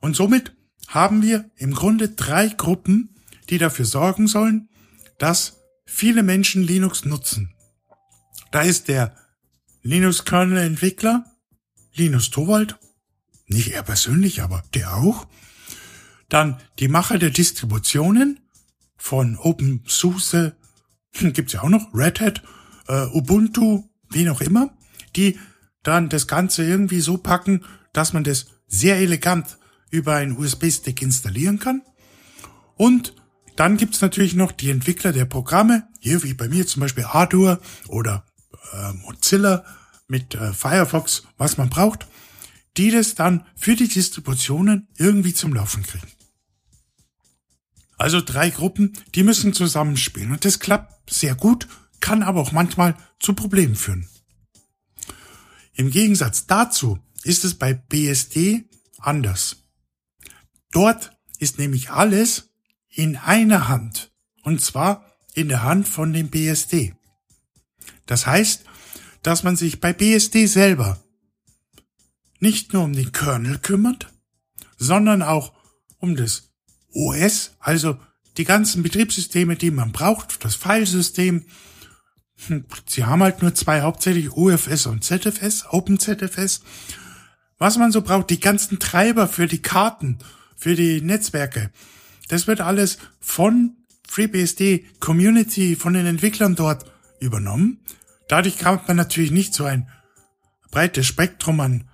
Und 0.00 0.16
somit 0.16 0.56
haben 0.88 1.20
wir 1.20 1.50
im 1.56 1.74
Grunde 1.74 2.08
drei 2.08 2.48
Gruppen, 2.48 3.14
die 3.50 3.58
dafür 3.58 3.84
sorgen 3.84 4.26
sollen, 4.26 4.70
dass 5.18 5.58
viele 5.84 6.22
Menschen 6.22 6.62
Linux 6.62 7.04
nutzen. 7.04 7.54
Da 8.52 8.62
ist 8.62 8.88
der 8.88 9.14
Linux-Kernel-Entwickler, 9.82 11.26
Linus 11.94 12.30
Torvald, 12.30 12.78
nicht 13.46 13.72
er 13.72 13.82
persönlich, 13.82 14.42
aber 14.42 14.62
der 14.74 14.96
auch. 14.96 15.26
Dann 16.28 16.60
die 16.78 16.88
Macher 16.88 17.18
der 17.18 17.30
Distributionen, 17.30 18.40
von 18.96 19.36
OpenSUSE, 19.36 20.56
gibt's 21.12 21.52
ja 21.52 21.62
auch 21.62 21.68
noch, 21.68 21.94
Red 21.94 22.20
Hat, 22.20 22.42
äh, 22.88 23.06
Ubuntu, 23.12 23.84
wie 24.10 24.28
auch 24.28 24.40
immer, 24.40 24.70
die 25.14 25.38
dann 25.82 26.08
das 26.08 26.26
Ganze 26.26 26.64
irgendwie 26.64 27.00
so 27.00 27.16
packen, 27.16 27.64
dass 27.92 28.12
man 28.12 28.24
das 28.24 28.46
sehr 28.66 28.96
elegant 28.96 29.58
über 29.90 30.14
einen 30.14 30.36
USB-Stick 30.36 31.00
installieren 31.02 31.58
kann. 31.58 31.82
Und 32.76 33.14
dann 33.54 33.76
gibt's 33.76 34.00
natürlich 34.00 34.34
noch 34.34 34.52
die 34.52 34.70
Entwickler 34.70 35.12
der 35.12 35.24
Programme, 35.24 35.88
hier 36.00 36.22
wie 36.22 36.34
bei 36.34 36.48
mir 36.48 36.66
zum 36.66 36.80
Beispiel 36.80 37.04
Ardour 37.04 37.60
oder 37.88 38.26
äh, 38.72 38.92
Mozilla 38.94 39.64
mit 40.08 40.34
äh, 40.34 40.52
Firefox, 40.52 41.22
was 41.38 41.56
man 41.56 41.70
braucht, 41.70 42.06
die 42.76 42.90
das 42.90 43.14
dann 43.14 43.44
für 43.54 43.76
die 43.76 43.88
Distributionen 43.88 44.88
irgendwie 44.96 45.34
zum 45.34 45.54
Laufen 45.54 45.82
kriegen. 45.82 46.08
Also 47.98 48.20
drei 48.20 48.50
Gruppen, 48.50 48.92
die 49.14 49.22
müssen 49.22 49.54
zusammenspielen 49.54 50.32
und 50.32 50.44
das 50.44 50.58
klappt 50.58 51.10
sehr 51.10 51.34
gut, 51.34 51.66
kann 52.00 52.22
aber 52.22 52.40
auch 52.40 52.52
manchmal 52.52 52.96
zu 53.18 53.32
Problemen 53.32 53.74
führen. 53.74 54.06
Im 55.74 55.90
Gegensatz 55.90 56.46
dazu 56.46 56.98
ist 57.22 57.44
es 57.44 57.54
bei 57.54 57.74
BSD 57.74 58.68
anders. 58.98 59.56
Dort 60.72 61.16
ist 61.38 61.58
nämlich 61.58 61.90
alles 61.90 62.50
in 62.88 63.16
einer 63.16 63.68
Hand. 63.68 64.12
Und 64.42 64.60
zwar 64.60 65.04
in 65.34 65.48
der 65.48 65.62
Hand 65.62 65.88
von 65.88 66.12
dem 66.12 66.28
BSD. 66.30 66.94
Das 68.06 68.26
heißt, 68.26 68.64
dass 69.22 69.42
man 69.42 69.56
sich 69.56 69.80
bei 69.80 69.92
BSD 69.92 70.46
selber 70.46 71.02
nicht 72.40 72.72
nur 72.72 72.84
um 72.84 72.92
den 72.92 73.12
Kernel 73.12 73.58
kümmert, 73.58 74.12
sondern 74.76 75.22
auch 75.22 75.52
um 75.98 76.16
das 76.16 76.50
OS, 76.92 77.56
also 77.58 77.98
die 78.36 78.44
ganzen 78.44 78.82
Betriebssysteme, 78.82 79.56
die 79.56 79.70
man 79.70 79.92
braucht, 79.92 80.44
das 80.44 80.54
Filesystem. 80.54 81.44
Hm, 82.46 82.66
sie 82.86 83.04
haben 83.04 83.22
halt 83.22 83.42
nur 83.42 83.54
zwei 83.54 83.82
hauptsächlich 83.82 84.32
UFS 84.32 84.86
und 84.86 85.04
ZFS, 85.04 85.64
OpenZFS. 85.70 86.60
Was 87.58 87.78
man 87.78 87.92
so 87.92 88.02
braucht, 88.02 88.28
die 88.28 88.40
ganzen 88.40 88.78
Treiber 88.78 89.28
für 89.28 89.46
die 89.46 89.62
Karten, 89.62 90.18
für 90.56 90.74
die 90.74 91.00
Netzwerke. 91.00 91.70
Das 92.28 92.46
wird 92.46 92.60
alles 92.60 92.98
von 93.20 93.76
FreeBSD 94.08 94.84
Community, 95.00 95.76
von 95.76 95.94
den 95.94 96.06
Entwicklern 96.06 96.54
dort 96.54 96.84
übernommen. 97.20 97.80
Dadurch 98.28 98.62
hat 98.64 98.88
man 98.88 98.96
natürlich 98.96 99.30
nicht 99.30 99.54
so 99.54 99.64
ein 99.64 99.88
breites 100.70 101.06
Spektrum 101.06 101.60
an 101.60 101.88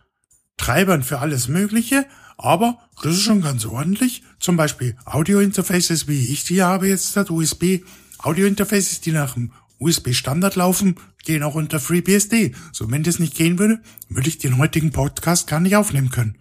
Treibern 0.57 1.03
für 1.03 1.19
alles 1.19 1.49
Mögliche, 1.49 2.07
aber 2.37 2.79
das 3.03 3.15
ist 3.15 3.23
schon 3.23 3.41
ganz 3.41 3.65
ordentlich. 3.65 4.23
Zum 4.39 4.57
Beispiel 4.57 4.97
Audio-Interfaces, 5.05 6.09
wie 6.09 6.33
ich 6.33 6.45
die 6.45 6.63
habe 6.63 6.89
jetzt, 6.89 7.17
das 7.17 7.31
USB. 7.31 7.81
Audio-Interfaces, 8.19 9.01
die 9.01 9.13
nach 9.13 9.35
dem 9.35 9.53
USB-Standard 9.79 10.57
laufen, 10.57 10.97
gehen 11.25 11.43
auch 11.43 11.55
unter 11.55 11.81
FreeBSD. 11.81 12.55
So, 12.73 12.91
wenn 12.91 13.03
das 13.03 13.19
nicht 13.19 13.35
gehen 13.35 13.59
würde, 13.59 13.81
würde 14.09 14.29
ich 14.29 14.39
den 14.39 14.59
heutigen 14.59 14.93
Podcast 14.93 15.47
gar 15.47 15.61
nicht 15.61 15.77
aufnehmen 15.77 16.11
können. 16.11 16.39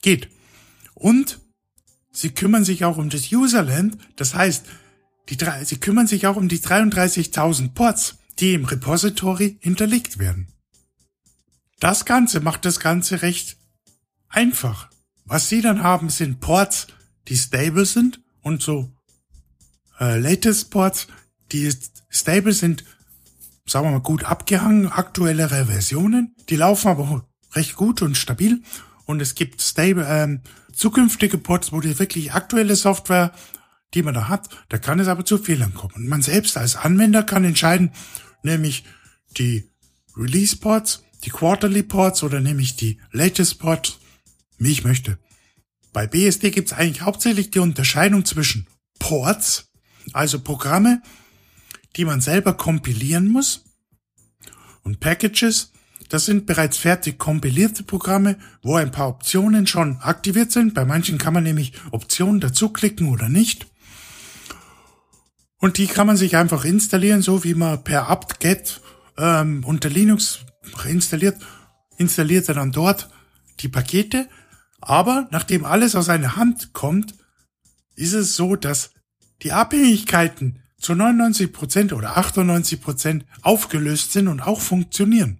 Geht. 0.00 0.28
Und 0.94 1.40
sie 2.10 2.30
kümmern 2.30 2.64
sich 2.64 2.84
auch 2.84 2.96
um 2.96 3.10
das 3.10 3.30
Userland. 3.30 3.98
Das 4.16 4.34
heißt, 4.34 4.66
die 5.28 5.36
drei, 5.36 5.64
sie 5.64 5.78
kümmern 5.78 6.06
sich 6.06 6.26
auch 6.26 6.36
um 6.36 6.48
die 6.48 6.58
33.000 6.58 7.74
Ports, 7.74 8.18
die 8.38 8.54
im 8.54 8.64
Repository 8.64 9.58
hinterlegt 9.60 10.18
werden. 10.18 10.48
Das 11.80 12.04
Ganze 12.04 12.40
macht 12.40 12.64
das 12.64 12.80
Ganze 12.80 13.22
recht 13.22 13.56
einfach. 14.28 14.90
Was 15.24 15.48
sie 15.48 15.60
dann 15.60 15.82
haben, 15.82 16.10
sind 16.10 16.40
Ports, 16.40 16.88
die 17.28 17.36
stable 17.36 17.84
sind 17.84 18.20
und 18.42 18.62
so 18.62 18.90
äh, 20.00 20.18
latest 20.18 20.70
Ports, 20.70 21.06
die 21.52 21.72
stable 22.08 22.52
sind, 22.52 22.84
sagen 23.66 23.86
wir 23.86 23.92
mal 23.92 24.00
gut 24.00 24.24
abgehangen, 24.24 24.88
aktuellere 24.88 25.66
Versionen. 25.66 26.34
Die 26.48 26.56
laufen 26.56 26.88
aber 26.88 27.28
recht 27.52 27.76
gut 27.76 28.02
und 28.02 28.16
stabil. 28.16 28.62
Und 29.04 29.20
es 29.20 29.34
gibt 29.34 29.62
stable, 29.62 30.06
ähm, 30.08 30.42
zukünftige 30.72 31.38
Ports, 31.38 31.72
wo 31.72 31.80
die 31.80 31.98
wirklich 31.98 32.32
aktuelle 32.32 32.76
Software, 32.76 33.32
die 33.94 34.02
man 34.02 34.14
da 34.14 34.28
hat, 34.28 34.48
da 34.68 34.78
kann 34.78 35.00
es 35.00 35.08
aber 35.08 35.24
zu 35.24 35.38
Fehlern 35.38 35.74
kommen. 35.74 35.94
Und 35.94 36.08
man 36.08 36.22
selbst 36.22 36.56
als 36.56 36.76
Anwender 36.76 37.22
kann 37.22 37.44
entscheiden, 37.44 37.92
nämlich 38.42 38.84
die 39.38 39.70
Release 40.16 40.56
Ports, 40.56 41.02
die 41.24 41.30
Quarterly 41.30 41.82
Ports 41.82 42.22
oder 42.22 42.40
nämlich 42.40 42.76
die 42.76 43.00
Latest 43.12 43.58
Ports, 43.58 43.98
wie 44.58 44.72
ich 44.72 44.84
möchte. 44.84 45.18
Bei 45.92 46.06
BSD 46.06 46.50
gibt 46.50 46.68
es 46.68 46.76
eigentlich 46.76 47.02
hauptsächlich 47.02 47.50
die 47.50 47.58
Unterscheidung 47.58 48.24
zwischen 48.24 48.66
Ports, 48.98 49.70
also 50.12 50.40
Programme, 50.40 51.02
die 51.96 52.04
man 52.04 52.20
selber 52.20 52.54
kompilieren 52.54 53.28
muss, 53.28 53.64
und 54.88 55.00
Packages, 55.00 55.72
das 56.08 56.24
sind 56.24 56.46
bereits 56.46 56.78
fertig 56.78 57.18
kompilierte 57.18 57.82
Programme, 57.82 58.38
wo 58.62 58.76
ein 58.76 58.90
paar 58.90 59.08
Optionen 59.08 59.66
schon 59.66 59.98
aktiviert 59.98 60.50
sind. 60.50 60.72
Bei 60.72 60.86
manchen 60.86 61.18
kann 61.18 61.34
man 61.34 61.42
nämlich 61.42 61.74
Optionen 61.90 62.40
dazuklicken 62.40 63.10
oder 63.10 63.28
nicht. 63.28 63.66
Und 65.58 65.76
die 65.76 65.88
kann 65.88 66.06
man 66.06 66.16
sich 66.16 66.36
einfach 66.36 66.64
installieren, 66.64 67.20
so 67.20 67.44
wie 67.44 67.52
man 67.52 67.84
per 67.84 68.08
apt-get 68.08 68.80
ähm, 69.18 69.64
unter 69.64 69.90
Linux 69.90 70.40
installiert, 70.86 71.36
installiert 71.96 72.48
er 72.48 72.54
dann 72.54 72.72
dort 72.72 73.10
die 73.60 73.68
Pakete. 73.68 74.28
Aber 74.80 75.28
nachdem 75.30 75.64
alles 75.64 75.96
aus 75.96 76.08
einer 76.08 76.36
Hand 76.36 76.72
kommt, 76.72 77.14
ist 77.96 78.12
es 78.12 78.36
so, 78.36 78.56
dass 78.56 78.92
die 79.42 79.52
Abhängigkeiten 79.52 80.62
zu 80.80 80.92
99% 80.92 81.92
oder 81.92 82.16
98% 82.16 83.24
aufgelöst 83.42 84.12
sind 84.12 84.28
und 84.28 84.40
auch 84.40 84.60
funktionieren. 84.60 85.38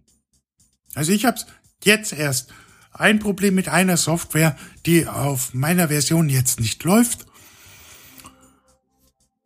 Also 0.95 1.13
ich 1.13 1.25
habe 1.25 1.39
jetzt 1.85 2.13
erst 2.13 2.53
ein 2.93 3.21
Problem 3.21 3.55
mit 3.55 3.69
einer 3.69 3.97
Software, 3.97 4.57
die 4.85 5.07
auf 5.07 5.55
meiner 5.55 5.89
Version 5.89 6.29
jetzt 6.29 6.59
nicht 6.59 6.83
läuft. 6.83 7.27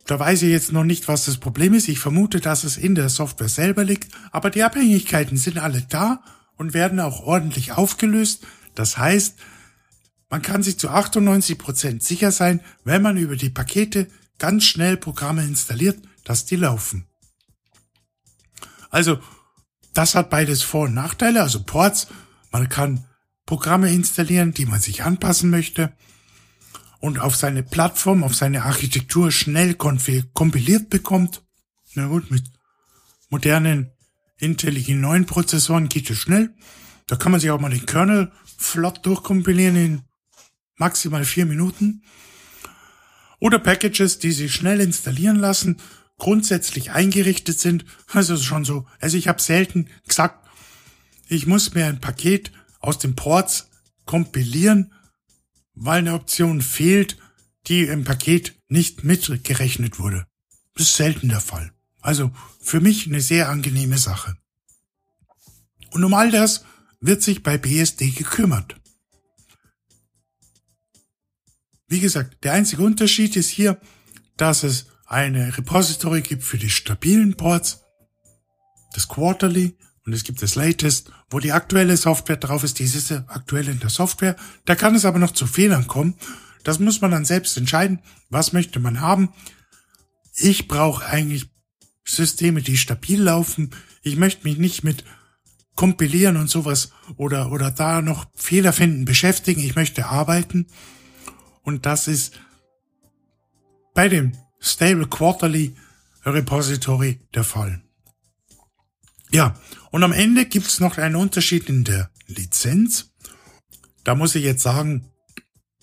Da 0.06 0.18
weiß 0.18 0.42
ich 0.42 0.50
jetzt 0.50 0.72
noch 0.72 0.84
nicht, 0.84 1.08
was 1.08 1.26
das 1.26 1.38
Problem 1.38 1.74
ist. 1.74 1.88
Ich 1.88 2.00
vermute, 2.00 2.40
dass 2.40 2.64
es 2.64 2.76
in 2.76 2.94
der 2.94 3.08
Software 3.08 3.48
selber 3.48 3.84
liegt. 3.84 4.12
Aber 4.32 4.50
die 4.50 4.62
Abhängigkeiten 4.62 5.36
sind 5.36 5.58
alle 5.58 5.82
da 5.82 6.22
und 6.56 6.74
werden 6.74 7.00
auch 7.00 7.20
ordentlich 7.20 7.72
aufgelöst. 7.72 8.44
Das 8.74 8.98
heißt, 8.98 9.36
man 10.28 10.42
kann 10.42 10.62
sich 10.62 10.78
zu 10.78 10.88
98 10.88 11.58
Prozent 11.58 12.02
sicher 12.02 12.32
sein, 12.32 12.60
wenn 12.84 13.02
man 13.02 13.16
über 13.16 13.36
die 13.36 13.50
Pakete 13.50 14.08
ganz 14.38 14.64
schnell 14.64 14.96
Programme 14.96 15.44
installiert, 15.44 15.98
dass 16.24 16.46
die 16.46 16.56
laufen. 16.56 17.06
Also 18.90 19.20
das 19.94 20.14
hat 20.14 20.30
beides 20.30 20.62
Vor- 20.62 20.86
und 20.86 20.94
Nachteile, 20.94 21.42
also 21.42 21.62
Ports. 21.62 22.08
Man 22.50 22.68
kann 22.68 23.06
Programme 23.46 23.92
installieren, 23.92 24.52
die 24.52 24.66
man 24.66 24.80
sich 24.80 25.04
anpassen 25.04 25.50
möchte 25.50 25.92
und 27.02 27.18
auf 27.18 27.34
seine 27.34 27.64
Plattform, 27.64 28.22
auf 28.22 28.36
seine 28.36 28.62
Architektur 28.62 29.32
schnell 29.32 29.74
kompiliert 29.74 30.88
bekommt. 30.88 31.42
Na 31.94 32.06
gut, 32.06 32.30
mit 32.30 32.44
modernen 33.28 33.90
Intel 34.38 34.76
i9 34.76 35.26
Prozessoren 35.26 35.88
geht 35.88 36.08
es 36.10 36.18
schnell. 36.18 36.54
Da 37.08 37.16
kann 37.16 37.32
man 37.32 37.40
sich 37.40 37.50
auch 37.50 37.60
mal 37.60 37.70
den 37.70 37.86
Kernel 37.86 38.30
flott 38.56 39.04
durchkompilieren 39.04 39.76
in 39.76 40.02
maximal 40.76 41.24
vier 41.24 41.44
Minuten. 41.44 42.04
Oder 43.40 43.58
Packages, 43.58 44.20
die 44.20 44.30
sich 44.30 44.54
schnell 44.54 44.80
installieren 44.80 45.36
lassen 45.36 45.78
grundsätzlich 46.18 46.92
eingerichtet 46.92 47.58
sind. 47.58 47.84
Also 48.12 48.36
schon 48.36 48.64
so. 48.64 48.86
Also 49.00 49.16
ich 49.16 49.26
habe 49.26 49.42
selten 49.42 49.88
gesagt, 50.06 50.48
ich 51.26 51.48
muss 51.48 51.74
mir 51.74 51.86
ein 51.86 52.00
Paket 52.00 52.52
aus 52.78 53.00
den 53.00 53.16
Ports 53.16 53.70
kompilieren, 54.06 54.92
weil 55.84 55.98
eine 55.98 56.14
Option 56.14 56.62
fehlt, 56.62 57.18
die 57.66 57.82
im 57.82 58.04
Paket 58.04 58.54
nicht 58.68 59.04
mitgerechnet 59.04 59.98
wurde. 59.98 60.26
Das 60.74 60.86
ist 60.86 60.96
selten 60.96 61.28
der 61.28 61.40
Fall. 61.40 61.72
Also 62.00 62.30
für 62.60 62.80
mich 62.80 63.06
eine 63.06 63.20
sehr 63.20 63.48
angenehme 63.48 63.98
Sache. 63.98 64.36
Und 65.90 66.04
um 66.04 66.14
all 66.14 66.30
das 66.30 66.64
wird 67.00 67.22
sich 67.22 67.42
bei 67.42 67.58
BSD 67.58 68.10
gekümmert. 68.10 68.76
Wie 71.88 72.00
gesagt, 72.00 72.44
der 72.44 72.52
einzige 72.52 72.82
Unterschied 72.82 73.36
ist 73.36 73.50
hier, 73.50 73.80
dass 74.36 74.62
es 74.62 74.86
eine 75.04 75.56
Repository 75.58 76.22
gibt 76.22 76.44
für 76.44 76.58
die 76.58 76.70
stabilen 76.70 77.36
Ports, 77.36 77.82
das 78.94 79.08
Quarterly 79.08 79.76
und 80.04 80.12
es 80.12 80.24
gibt 80.24 80.42
das 80.42 80.56
Latest, 80.56 81.12
wo 81.30 81.38
die 81.38 81.52
aktuelle 81.52 81.96
Software 81.96 82.36
drauf 82.36 82.64
ist, 82.64 82.78
diese 82.78 83.24
aktuelle 83.28 83.70
in 83.70 83.78
der 83.78 83.90
Software. 83.90 84.36
Da 84.64 84.74
kann 84.74 84.94
es 84.94 85.04
aber 85.04 85.18
noch 85.18 85.32
zu 85.32 85.46
Fehlern 85.46 85.86
kommen. 85.86 86.14
Das 86.64 86.78
muss 86.78 87.00
man 87.00 87.12
dann 87.12 87.24
selbst 87.24 87.56
entscheiden. 87.56 88.00
Was 88.28 88.52
möchte 88.52 88.80
man 88.80 89.00
haben? 89.00 89.32
Ich 90.34 90.66
brauche 90.66 91.06
eigentlich 91.06 91.50
Systeme, 92.04 92.62
die 92.62 92.76
stabil 92.76 93.22
laufen. 93.22 93.70
Ich 94.02 94.16
möchte 94.16 94.46
mich 94.46 94.58
nicht 94.58 94.82
mit 94.82 95.04
kompilieren 95.76 96.36
und 96.36 96.50
sowas 96.50 96.92
oder, 97.16 97.52
oder 97.52 97.70
da 97.70 98.02
noch 98.02 98.26
Fehler 98.34 98.72
finden 98.72 99.04
beschäftigen. 99.04 99.62
Ich 99.62 99.76
möchte 99.76 100.06
arbeiten. 100.06 100.66
Und 101.62 101.86
das 101.86 102.08
ist 102.08 102.40
bei 103.94 104.08
dem 104.08 104.32
Stable 104.58 105.06
Quarterly 105.06 105.74
Repository 106.24 107.20
der 107.34 107.44
Fall. 107.44 107.81
Ja, 109.32 109.54
und 109.90 110.02
am 110.02 110.12
Ende 110.12 110.44
gibt's 110.44 110.78
noch 110.78 110.98
einen 110.98 111.16
Unterschied 111.16 111.68
in 111.68 111.84
der 111.84 112.10
Lizenz. 112.26 113.10
Da 114.04 114.14
muss 114.14 114.34
ich 114.34 114.44
jetzt 114.44 114.62
sagen, 114.62 115.10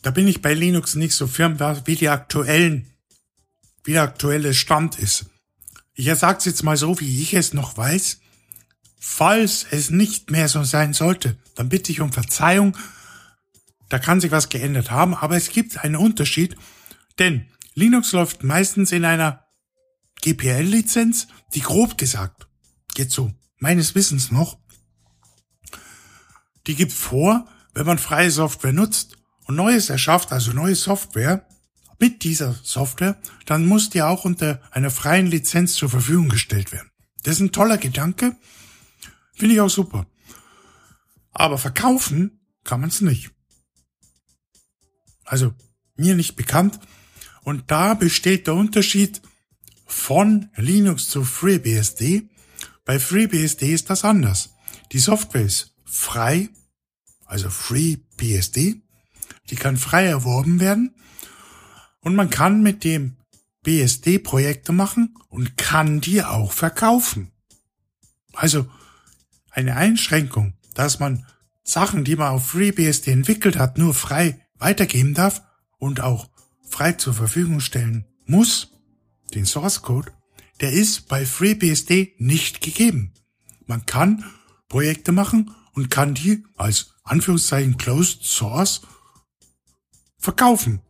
da 0.01 0.11
bin 0.11 0.27
ich 0.27 0.41
bei 0.41 0.53
Linux 0.53 0.95
nicht 0.95 1.15
so 1.15 1.27
firm, 1.27 1.59
wie 1.85 1.95
die 1.95 2.09
aktuellen, 2.09 2.91
wie 3.83 3.93
der 3.93 4.03
aktuelle 4.03 4.53
Stand 4.53 4.99
ist. 4.99 5.25
Ich 5.93 6.13
sag's 6.15 6.45
jetzt 6.45 6.63
mal 6.63 6.77
so, 6.77 6.99
wie 6.99 7.21
ich 7.21 7.33
es 7.33 7.53
noch 7.53 7.75
weiß. 7.75 8.19
Falls 8.99 9.65
es 9.71 9.89
nicht 9.89 10.29
mehr 10.29 10.47
so 10.47 10.63
sein 10.63 10.93
sollte, 10.93 11.37
dann 11.55 11.69
bitte 11.69 11.91
ich 11.91 12.01
um 12.01 12.13
Verzeihung. 12.13 12.77
Da 13.89 13.97
kann 13.97 14.21
sich 14.21 14.31
was 14.31 14.49
geändert 14.49 14.91
haben, 14.91 15.15
aber 15.15 15.35
es 15.35 15.49
gibt 15.49 15.77
einen 15.83 15.95
Unterschied, 15.95 16.55
denn 17.17 17.47
Linux 17.73 18.11
läuft 18.11 18.43
meistens 18.43 18.91
in 18.91 19.05
einer 19.05 19.45
GPL-Lizenz, 20.21 21.27
die 21.55 21.61
grob 21.61 21.97
gesagt, 21.97 22.47
geht 22.93 23.11
so 23.11 23.33
meines 23.59 23.95
Wissens 23.95 24.31
noch, 24.31 24.57
die 26.67 26.75
gibt 26.75 26.93
vor, 26.93 27.47
wenn 27.73 27.85
man 27.85 27.97
freie 27.97 28.31
Software 28.31 28.73
nutzt 28.73 29.17
und 29.45 29.55
Neues 29.55 29.89
erschafft, 29.89 30.31
also 30.31 30.51
neue 30.53 30.75
Software, 30.75 31.45
mit 31.99 32.23
dieser 32.23 32.55
Software, 32.63 33.17
dann 33.45 33.65
muss 33.65 33.89
die 33.89 34.01
auch 34.01 34.23
unter 34.23 34.61
einer 34.71 34.89
freien 34.89 35.27
Lizenz 35.27 35.73
zur 35.73 35.89
Verfügung 35.89 36.29
gestellt 36.29 36.71
werden. 36.71 36.89
Das 37.23 37.35
ist 37.35 37.41
ein 37.41 37.51
toller 37.51 37.77
Gedanke, 37.77 38.37
finde 39.33 39.55
ich 39.55 39.61
auch 39.61 39.69
super. 39.69 40.07
Aber 41.31 41.57
verkaufen 41.57 42.39
kann 42.63 42.79
man 42.81 42.89
es 42.89 43.01
nicht. 43.01 43.31
Also 45.25 45.53
mir 45.95 46.15
nicht 46.15 46.35
bekannt. 46.35 46.79
Und 47.43 47.69
da 47.71 47.93
besteht 47.93 48.47
der 48.47 48.55
Unterschied 48.55 49.21
von 49.85 50.49
Linux 50.55 51.09
zu 51.09 51.23
FreeBSD. 51.23 52.29
Bei 52.89 52.97
FreeBSD 52.97 53.71
ist 53.71 53.91
das 53.91 54.03
anders. 54.03 54.55
Die 54.93 54.97
Software 54.97 55.43
ist 55.43 55.75
frei, 55.85 56.49
also 57.27 57.51
FreeBSD. 57.51 58.81
Die 59.51 59.55
kann 59.55 59.77
frei 59.77 60.07
erworben 60.07 60.59
werden. 60.59 60.95
Und 61.99 62.15
man 62.15 62.31
kann 62.31 62.63
mit 62.63 62.83
dem 62.83 63.17
BSD 63.61 64.17
Projekte 64.17 64.71
machen 64.71 65.13
und 65.27 65.55
kann 65.55 66.01
die 66.01 66.23
auch 66.23 66.51
verkaufen. 66.51 67.31
Also 68.33 68.67
eine 69.51 69.75
Einschränkung, 69.75 70.55
dass 70.73 70.99
man 70.99 71.27
Sachen, 71.63 72.03
die 72.03 72.15
man 72.15 72.29
auf 72.29 72.47
FreeBSD 72.47 73.11
entwickelt 73.11 73.59
hat, 73.59 73.77
nur 73.77 73.93
frei 73.93 74.47
weitergeben 74.57 75.13
darf 75.13 75.43
und 75.77 76.01
auch 76.01 76.27
frei 76.67 76.93
zur 76.93 77.13
Verfügung 77.13 77.59
stellen 77.59 78.05
muss, 78.25 78.71
den 79.35 79.45
Source 79.45 79.83
Code, 79.83 80.11
der 80.61 80.71
ist 80.71 81.07
bei 81.07 81.25
FreeBSD 81.25 82.15
nicht 82.17 82.61
gegeben. 82.61 83.13
Man 83.65 83.85
kann 83.85 84.25
Projekte 84.67 85.11
machen 85.11 85.51
und 85.73 85.89
kann 85.89 86.13
die 86.13 86.43
als 86.57 86.93
Anführungszeichen 87.03 87.77
Closed 87.77 88.23
Source 88.23 88.81
verkaufen. 90.17 90.81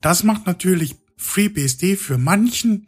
Das 0.00 0.22
macht 0.22 0.46
natürlich 0.46 0.96
FreeBSD 1.16 1.96
für 1.96 2.18
manchen, 2.18 2.86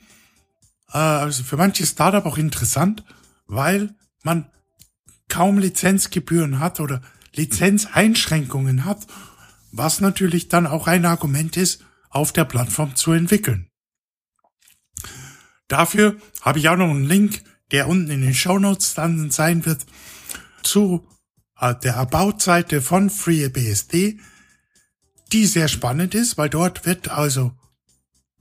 äh, 0.92 0.99
also 0.99 1.42
für 1.42 1.57
manche 1.57 1.87
Startup 1.87 2.25
auch 2.25 2.38
interessant, 2.38 3.05
weil 3.47 3.95
man 4.23 4.51
kaum 5.29 5.59
Lizenzgebühren 5.59 6.61
hat 6.61 6.81
oder 6.81 7.03
Lizenzeinschränkungen 7.35 8.85
hat, 8.85 9.07
was 9.73 10.01
natürlich 10.01 10.49
dann 10.49 10.66
auch 10.66 10.87
ein 10.87 11.05
Argument 11.05 11.57
ist, 11.57 11.85
auf 12.11 12.33
der 12.33 12.45
Plattform 12.45 12.95
zu 12.97 13.12
entwickeln. 13.12 13.69
Dafür 15.69 16.17
habe 16.43 16.59
ich 16.59 16.69
auch 16.69 16.77
noch 16.77 16.91
einen 16.91 17.05
Link, 17.05 17.43
der 17.71 17.89
unten 17.89 18.11
in 18.11 18.21
den 18.21 18.35
Show 18.35 18.59
Notes 18.59 18.95
dann 18.95 19.31
sein 19.31 19.67
wird, 19.67 19.85
zu 20.63 21.07
äh, 21.59 21.75
der 21.75 21.97
About-Seite 21.97 22.83
von 22.83 23.11
FreeBSD, 23.11 24.21
die 25.33 25.47
sehr 25.47 25.69
spannend 25.69 26.15
ist, 26.15 26.39
weil 26.39 26.49
dort 26.49 26.87
wird 26.87 27.09
also 27.09 27.53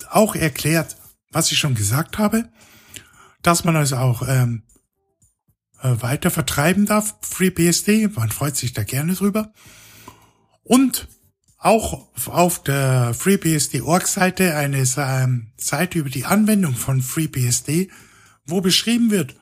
auch 0.10 0.36
erklärt, 0.36 0.98
was 1.32 1.52
ich 1.52 1.58
schon 1.58 1.76
gesagt 1.76 2.18
habe, 2.18 2.50
dass 3.42 3.64
man 3.64 3.76
also 3.76 3.98
auch 3.98 4.28
ähm, 4.28 4.64
äh, 5.82 6.02
weiter 6.02 6.32
vertreiben 6.32 6.86
darf, 6.86 7.16
FreeBSD, 7.22 8.10
man 8.16 8.30
freut 8.30 8.56
sich 8.56 8.74
da 8.74 8.84
gerne 8.84 9.14
drüber. 9.14 9.54
Und 10.64 11.08
auch 11.66 12.08
auf 12.28 12.62
der 12.62 13.16
FreeBSD.org-Seite 13.16 14.56
eine 14.56 14.86
ähm, 14.98 15.52
Seite 15.58 15.98
über 15.98 16.12
die 16.12 16.26
Anwendung 16.26 16.76
von 16.76 17.02
FreeBSD, 17.02 17.90
wo 18.46 18.62
beschrieben 18.62 19.10
wird, 19.10 19.36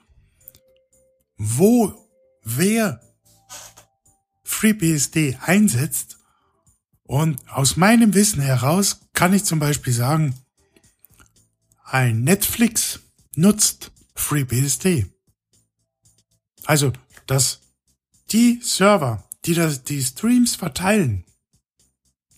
wo 1.36 1.94
wer 2.44 3.02
FreeBSD 4.44 5.38
einsetzt. 5.42 6.18
Und 7.04 7.46
aus 7.50 7.76
meinem 7.76 8.14
Wissen 8.14 8.42
heraus 8.42 9.02
kann 9.12 9.34
ich 9.34 9.44
zum 9.44 9.60
Beispiel 9.60 9.92
sagen, 9.92 10.34
ein 11.84 12.24
Netflix 12.24 13.02
nutzt 13.36 13.92
FreeBSD. 14.16 15.08
Also, 16.64 16.94
dass 17.28 17.60
die 18.32 18.62
Server, 18.64 19.28
die 19.44 19.56
das, 19.56 19.84
die 19.84 20.02
Streams 20.02 20.56
verteilen, 20.56 21.26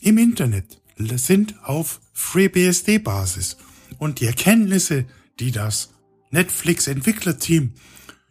im 0.05 0.19
Internet 0.19 0.81
sind 0.97 1.55
auf 1.63 1.99
FreeBSD-Basis. 2.13 3.57
Und 3.97 4.19
die 4.19 4.27
Erkenntnisse, 4.27 5.05
die 5.39 5.51
das 5.51 5.89
Netflix-Entwicklerteam 6.29 7.73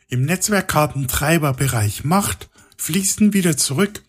im 0.08 0.24
Netzwerkkartentreiberbereich 0.24 2.04
macht, 2.04 2.48
fließen 2.76 3.32
wieder 3.32 3.56
zurück 3.56 4.04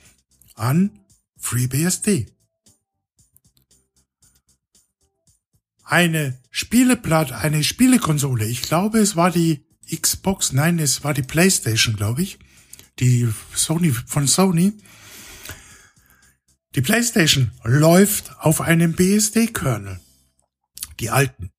an 0.53 0.91
FreeBSD. 1.37 2.27
Eine 5.83 6.37
Spieleplatte, 6.51 7.35
eine 7.37 7.63
Spielekonsole, 7.63 8.45
ich 8.45 8.61
glaube 8.61 8.99
es 8.99 9.15
war 9.15 9.31
die 9.31 9.65
Xbox, 9.89 10.53
nein, 10.53 10.77
es 10.77 11.03
war 11.03 11.15
die 11.15 11.23
PlayStation, 11.23 11.95
glaube 11.95 12.21
ich, 12.21 12.37
die 12.99 13.27
Sony 13.55 13.91
von 13.91 14.27
Sony, 14.27 14.73
die 16.75 16.81
PlayStation 16.81 17.51
läuft 17.63 18.37
auf 18.39 18.59
einem 18.59 18.93
BSD-Kernel. 18.93 19.99
Die 20.99 21.09
alten. 21.09 21.51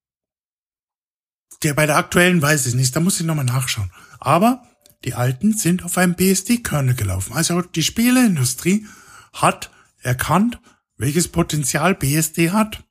Der 1.63 1.73
bei 1.73 1.87
der 1.87 1.97
aktuellen 1.97 2.43
weiß 2.43 2.67
ich 2.67 2.75
nicht, 2.75 2.95
da 2.95 3.01
muss 3.01 3.19
ich 3.19 3.27
nochmal 3.27 3.47
nachschauen. 3.47 3.91
Aber 4.21 4.63
die 5.05 5.15
alten 5.15 5.55
sind 5.55 5.85
auf 5.85 5.97
einem 5.97 6.15
BSD-Kernel 6.15 6.95
gelaufen. 6.95 7.33
Also 7.33 7.63
die 7.63 7.83
Spieleindustrie 7.83 8.87
hat 9.33 9.71
erkannt, 10.01 10.61
welches 10.99 11.29
Potenzial 11.29 11.95
BSD 11.95 12.51
hat. 12.51 12.85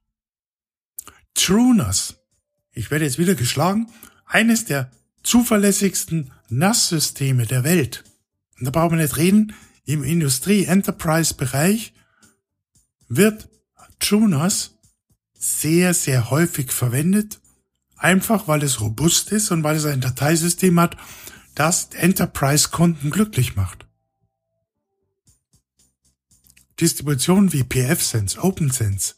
TrueNAS. 1.35 2.15
Ich 2.71 2.89
werde 2.89 3.05
jetzt 3.05 3.19
wieder 3.19 3.35
geschlagen. 3.35 3.91
Eines 4.25 4.65
der 4.65 4.91
zuverlässigsten 5.21 6.31
NAS-Systeme 6.49 7.45
der 7.45 7.63
Welt. 7.63 8.03
Und 8.57 8.65
da 8.65 8.71
brauchen 8.71 8.97
wir 8.97 9.03
nicht 9.03 9.17
reden. 9.17 9.53
Im 9.85 10.03
Industrie-Enterprise-Bereich 10.03 11.93
wird 13.15 13.49
Junas 14.01 14.77
sehr, 15.37 15.93
sehr 15.93 16.29
häufig 16.29 16.71
verwendet, 16.71 17.39
einfach 17.97 18.47
weil 18.47 18.63
es 18.63 18.81
robust 18.81 19.31
ist 19.31 19.51
und 19.51 19.63
weil 19.63 19.77
es 19.77 19.85
ein 19.85 20.01
Dateisystem 20.01 20.79
hat, 20.79 20.97
das 21.55 21.89
Enterprise-Kunden 21.93 23.09
glücklich 23.09 23.55
macht. 23.55 23.85
Distributionen 26.79 27.53
wie 27.53 27.63
PFSense, 27.63 28.41
OpenSense 28.43 29.15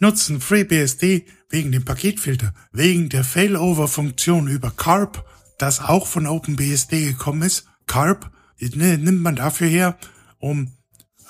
nutzen 0.00 0.40
FreeBSD 0.40 1.26
wegen 1.48 1.70
dem 1.72 1.84
Paketfilter, 1.84 2.54
wegen 2.72 3.08
der 3.08 3.22
Failover-Funktion 3.22 4.48
über 4.48 4.70
CARP, 4.70 5.24
das 5.58 5.80
auch 5.80 6.06
von 6.06 6.26
OpenBSD 6.26 7.04
gekommen 7.04 7.42
ist. 7.42 7.66
CARP 7.86 8.30
nimmt 8.58 9.20
man 9.20 9.36
dafür 9.36 9.68
her, 9.68 9.98
um 10.38 10.72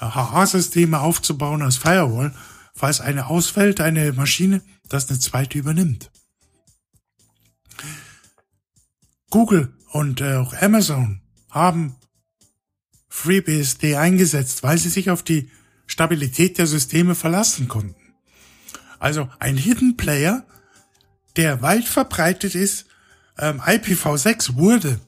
HA-Systeme 0.01 1.01
aufzubauen 1.01 1.63
als 1.63 1.77
Firewall, 1.77 2.35
falls 2.75 3.01
eine 3.01 3.27
ausfällt, 3.27 3.81
eine 3.81 4.13
Maschine, 4.13 4.63
das 4.89 5.09
eine 5.09 5.19
zweite 5.19 5.59
übernimmt. 5.59 6.11
Google 9.31 9.73
und 9.93 10.21
äh, 10.21 10.37
auch 10.37 10.55
Amazon 10.55 11.21
haben 11.51 11.97
FreeBSD 13.09 13.97
eingesetzt, 13.97 14.63
weil 14.63 14.79
sie 14.79 14.89
sich 14.89 15.11
auf 15.11 15.23
die 15.23 15.51
Stabilität 15.87 16.59
der 16.59 16.67
Systeme 16.67 17.15
verlassen 17.15 17.69
konnten. 17.69 17.97
Also 18.99 19.29
ein 19.39 19.57
Hidden 19.57 19.97
Player, 19.97 20.45
der 21.37 21.63
weit 21.63 21.85
verbreitet 21.85 22.55
ist, 22.55 22.87
ähm, 23.39 23.61
IPv6 23.61 24.57
wurde 24.57 25.01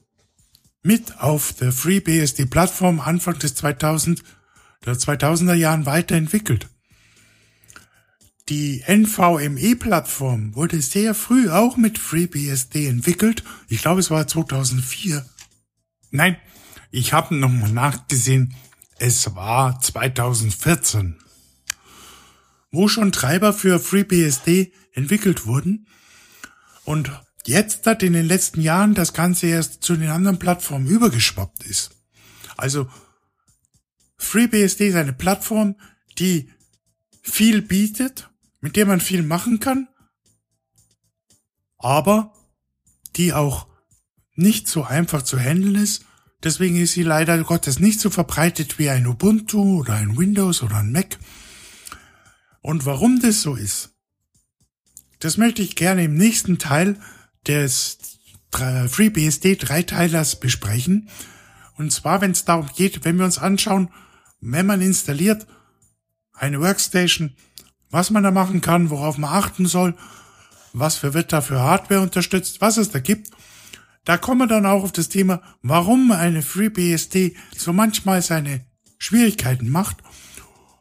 mit 0.81 1.19
auf 1.19 1.53
der 1.53 1.71
FreeBSD-Plattform 1.71 2.99
Anfang 2.99 3.39
des 3.39 3.55
2000 3.55 4.23
der 4.85 4.95
2000er 4.95 5.53
Jahren 5.53 5.85
weiterentwickelt. 5.85 6.69
Die 8.49 8.83
NVMe-Plattform 8.85 10.53
wurde 10.55 10.81
sehr 10.81 11.13
früh 11.15 11.49
auch 11.49 11.77
mit 11.77 11.97
FreeBSD 11.97 12.87
entwickelt. 12.87 13.43
Ich 13.69 13.81
glaube, 13.81 14.01
es 14.01 14.11
war 14.11 14.27
2004. 14.27 15.25
Nein, 16.11 16.37
ich 16.91 17.13
habe 17.13 17.35
nochmal 17.35 17.71
nachgesehen. 17.71 18.53
Es 18.99 19.33
war 19.35 19.79
2014. 19.79 21.17
Wo 22.69 22.89
schon 22.89 23.13
Treiber 23.13 23.53
für 23.53 23.79
FreeBSD 23.79 24.73
entwickelt 24.91 25.45
wurden. 25.45 25.87
Und 26.83 27.11
jetzt 27.45 27.87
hat 27.87 28.03
in 28.03 28.13
den 28.13 28.25
letzten 28.25 28.61
Jahren 28.61 28.93
das 28.93 29.13
Ganze 29.13 29.47
erst 29.47 29.83
zu 29.83 29.95
den 29.95 30.09
anderen 30.09 30.37
Plattformen 30.37 30.87
übergeschwappt 30.87 31.63
ist. 31.63 31.91
Also 32.57 32.89
FreeBSD 34.23 34.87
ist 34.87 34.95
eine 34.95 35.13
Plattform, 35.13 35.75
die 36.17 36.49
viel 37.21 37.61
bietet, 37.61 38.29
mit 38.61 38.75
der 38.75 38.85
man 38.85 39.01
viel 39.01 39.23
machen 39.23 39.59
kann, 39.59 39.87
aber 41.77 42.33
die 43.15 43.33
auch 43.33 43.67
nicht 44.35 44.67
so 44.67 44.83
einfach 44.83 45.21
zu 45.21 45.37
handeln 45.39 45.75
ist. 45.75 46.05
Deswegen 46.43 46.75
ist 46.77 46.93
sie 46.93 47.03
leider 47.03 47.41
Gottes 47.43 47.79
nicht 47.79 47.99
so 47.99 48.09
verbreitet 48.09 48.79
wie 48.79 48.89
ein 48.89 49.07
Ubuntu 49.07 49.79
oder 49.79 49.93
ein 49.93 50.17
Windows 50.17 50.63
oder 50.63 50.77
ein 50.77 50.91
Mac. 50.91 51.17
Und 52.61 52.85
warum 52.85 53.19
das 53.19 53.41
so 53.41 53.55
ist, 53.55 53.91
das 55.19 55.37
möchte 55.37 55.61
ich 55.61 55.75
gerne 55.75 56.05
im 56.05 56.15
nächsten 56.15 56.57
Teil 56.57 56.99
des 57.47 57.97
FreeBSD 58.51 59.55
Dreiteilers 59.55 60.39
besprechen. 60.39 61.09
Und 61.77 61.91
zwar, 61.91 62.21
wenn 62.21 62.31
es 62.31 62.45
darum 62.45 62.69
geht, 62.75 63.05
wenn 63.05 63.17
wir 63.17 63.25
uns 63.25 63.37
anschauen, 63.37 63.89
wenn 64.45 64.65
man 64.65 64.81
installiert 64.81 65.47
eine 66.33 66.59
Workstation, 66.59 67.35
was 67.89 68.09
man 68.09 68.23
da 68.23 68.31
machen 68.31 68.61
kann, 68.61 68.89
worauf 68.89 69.17
man 69.17 69.31
achten 69.31 69.65
soll, 69.65 69.95
was 70.73 70.97
für 70.97 71.13
wird 71.13 71.31
da 71.31 71.41
für 71.41 71.59
Hardware 71.59 72.01
unterstützt, 72.01 72.59
was 72.59 72.77
es 72.77 72.89
da 72.89 72.99
gibt. 72.99 73.31
Da 74.03 74.17
kommen 74.17 74.41
wir 74.41 74.47
dann 74.47 74.65
auch 74.65 74.83
auf 74.83 74.91
das 74.91 75.09
Thema, 75.09 75.41
warum 75.61 76.11
eine 76.11 76.41
FreeBSD 76.41 77.35
so 77.55 77.71
manchmal 77.71 78.21
seine 78.21 78.65
Schwierigkeiten 78.97 79.69
macht. 79.69 79.97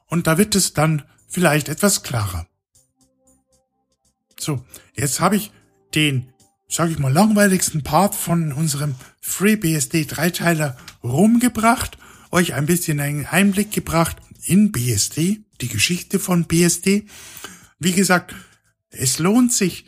Und 0.06 0.26
da 0.26 0.38
wird 0.38 0.54
es 0.54 0.72
dann 0.72 1.02
vielleicht 1.28 1.68
etwas 1.68 2.02
klarer. 2.02 2.46
So, 4.38 4.64
jetzt 4.94 5.20
habe 5.20 5.36
ich 5.36 5.52
den, 5.94 6.32
sag 6.68 6.90
ich 6.90 6.98
mal, 6.98 7.12
langweiligsten 7.12 7.82
Part 7.84 8.14
von 8.14 8.52
unserem 8.52 8.96
FreeBSD 9.20 10.06
Dreiteiler 10.06 10.76
rumgebracht, 11.04 11.96
euch 12.32 12.54
ein 12.54 12.66
bisschen 12.66 12.98
einen 12.98 13.26
Einblick 13.26 13.70
gebracht 13.70 14.16
in 14.44 14.72
BSD, 14.72 15.42
die 15.60 15.68
Geschichte 15.68 16.18
von 16.18 16.46
BSD. 16.46 17.06
Wie 17.78 17.92
gesagt, 17.92 18.34
es 18.90 19.18
lohnt 19.18 19.52
sich, 19.52 19.84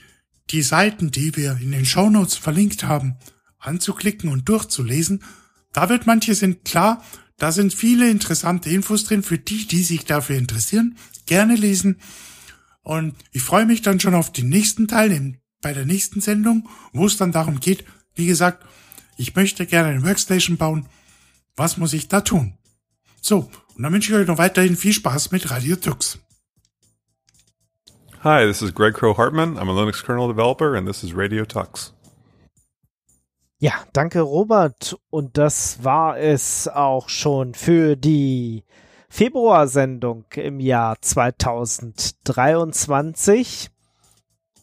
die 0.51 0.63
Seiten, 0.63 1.11
die 1.11 1.35
wir 1.37 1.59
in 1.61 1.73
den 1.73 1.87
Shownotes 1.87 2.37
verlinkt 2.37 2.85
haben, 2.85 3.17
anzuklicken 3.59 4.29
und 4.31 4.49
durchzulesen. 4.49 5.23
Da 5.73 5.89
wird 5.89 6.07
manche 6.07 6.35
sind 6.35 6.65
klar, 6.65 7.03
da 7.39 7.51
sind 7.51 7.75
viele 7.75 8.11
interessante 8.11 8.71
Infos 8.71 9.05
drin 9.05 9.23
für 9.23 9.39
die, 9.39 9.67
die 9.67 9.83
sich 9.83 10.05
dafür 10.05 10.37
interessieren. 10.37 10.97
Gerne 11.27 11.57
lesen. 11.57 11.99
Und 12.83 13.15
ich 13.33 13.43
freue 13.43 13.67
mich 13.67 13.83
dann 13.83 13.99
schon 13.99 14.15
auf 14.15 14.31
den 14.31 14.51
nächsten 14.51 14.87
Teil 14.87 15.39
bei 15.63 15.73
der 15.73 15.87
nächsten 15.87 16.21
Sendung, 16.21 16.69
wo 16.93 17.07
es 17.07 17.17
dann 17.17 17.33
darum 17.33 17.59
geht, 17.59 17.85
wie 18.15 18.27
gesagt, 18.27 18.65
ich 19.17 19.35
möchte 19.35 19.65
gerne 19.67 19.89
eine 19.89 20.05
Workstation 20.05 20.59
bauen. 20.59 20.87
Was 21.57 21.77
muss 21.77 21.93
ich 21.93 22.09
da 22.09 22.21
tun? 22.21 22.59
So, 23.21 23.49
und 23.77 23.83
dann 23.83 23.93
wünsche 23.93 24.13
ich 24.13 24.19
euch 24.19 24.27
noch 24.27 24.39
weiterhin 24.39 24.75
viel 24.77 24.93
Spaß 24.93 25.31
mit 25.31 25.49
Radio 25.51 25.77
Tux. 25.77 26.19
Hi, 28.25 28.45
this 28.47 28.61
is 28.61 28.75
Greg 28.75 28.95
Crow 28.95 29.17
Hartman. 29.17 29.57
I'm 29.57 29.71
a 29.71 29.73
Linux 29.73 30.03
kernel 30.03 30.27
developer 30.29 30.75
and 30.75 30.89
this 30.89 31.05
is 31.05 31.15
Radio 31.15 31.45
Tux. 31.45 31.95
Ja, 33.59 33.85
danke 33.93 34.23
Robert. 34.23 34.99
Und 35.11 35.39
das 35.39 35.85
war 35.85 36.19
es 36.19 36.67
auch 36.67 37.09
schon 37.09 37.55
für 37.55 37.95
die 37.97 38.65
Februarsendung 39.09 40.25
im 40.35 40.59
Jahr 40.59 41.01
2023. 41.01 43.71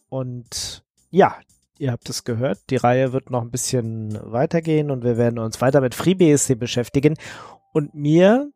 Und 0.10 0.84
ja, 1.10 1.38
ihr 1.82 1.92
habt 1.92 2.10
es 2.10 2.24
gehört, 2.24 2.60
die 2.70 2.76
Reihe 2.76 3.12
wird 3.12 3.32
noch 3.32 3.42
ein 3.42 3.50
bisschen 3.50 4.18
weitergehen 4.22 4.92
und 4.92 5.04
wir 5.04 5.18
werden 5.18 5.40
uns 5.40 5.62
weiter 5.62 5.82
mit 5.82 5.96
FreeBSD 5.96 6.56
beschäftigen. 6.56 7.16
Und 7.74 7.96
mir 7.96 8.52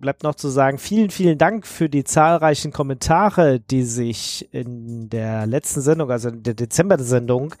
bleibt 0.00 0.22
noch 0.22 0.34
zu 0.34 0.48
sagen, 0.48 0.78
vielen, 0.78 1.10
vielen 1.10 1.38
Dank 1.38 1.66
für 1.66 1.88
die 1.88 2.04
zahlreichen 2.04 2.72
Kommentare, 2.72 3.60
die 3.60 3.82
sich 3.82 4.48
in 4.52 5.08
der 5.08 5.46
letzten 5.46 5.80
Sendung, 5.80 6.10
also 6.10 6.28
in 6.28 6.42
der 6.42 6.54
Dezember-Sendung, 6.54 7.54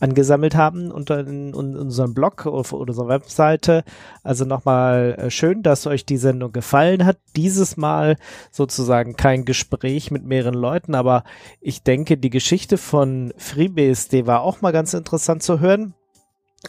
angesammelt 0.00 0.54
haben 0.54 0.90
unter 0.90 1.20
in, 1.20 1.48
in 1.48 1.76
unserem 1.76 2.14
Blog 2.14 2.46
auf 2.46 2.72
unserer 2.72 3.08
Webseite. 3.08 3.84
Also 4.22 4.44
nochmal 4.44 5.16
äh, 5.18 5.30
schön, 5.30 5.62
dass 5.62 5.86
euch 5.86 6.04
die 6.04 6.16
Sendung 6.16 6.52
gefallen 6.52 7.04
hat. 7.04 7.18
Dieses 7.36 7.76
Mal 7.76 8.16
sozusagen 8.50 9.16
kein 9.16 9.44
Gespräch 9.44 10.10
mit 10.10 10.24
mehreren 10.24 10.54
Leuten, 10.54 10.94
aber 10.94 11.24
ich 11.60 11.82
denke, 11.82 12.16
die 12.16 12.30
Geschichte 12.30 12.78
von 12.78 13.32
FreeBSD 13.36 14.26
war 14.26 14.42
auch 14.42 14.60
mal 14.60 14.72
ganz 14.72 14.94
interessant 14.94 15.42
zu 15.42 15.60
hören. 15.60 15.94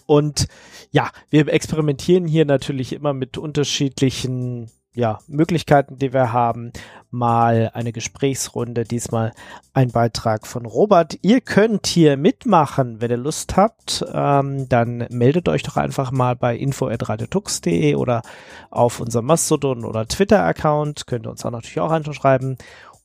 Und 0.05 0.47
ja, 0.91 1.11
wir 1.29 1.47
experimentieren 1.47 2.27
hier 2.27 2.45
natürlich 2.45 2.93
immer 2.93 3.13
mit 3.13 3.37
unterschiedlichen 3.37 4.69
ja, 4.95 5.19
Möglichkeiten, 5.27 5.97
die 5.97 6.13
wir 6.13 6.33
haben. 6.33 6.71
Mal 7.11 7.71
eine 7.73 7.93
Gesprächsrunde, 7.93 8.83
diesmal 8.83 9.31
ein 9.73 9.91
Beitrag 9.91 10.47
von 10.47 10.65
Robert. 10.65 11.17
Ihr 11.21 11.39
könnt 11.39 11.87
hier 11.87 12.17
mitmachen, 12.17 12.99
wenn 12.99 13.11
ihr 13.11 13.17
Lust 13.17 13.55
habt. 13.55 14.03
Ähm, 14.11 14.67
dann 14.67 15.07
meldet 15.11 15.47
euch 15.47 15.63
doch 15.63 15.77
einfach 15.77 16.11
mal 16.11 16.35
bei 16.35 16.57
info.radiotux.de 16.57 17.95
oder 17.95 18.21
auf 18.69 18.99
unserem 18.99 19.25
Mastodon 19.25 19.85
oder 19.85 20.07
Twitter-Account. 20.07 21.07
Könnt 21.07 21.27
ihr 21.27 21.31
uns 21.31 21.45
auch 21.45 21.51
natürlich 21.51 21.79
auch 21.79 21.91
anschreiben. 21.91 22.57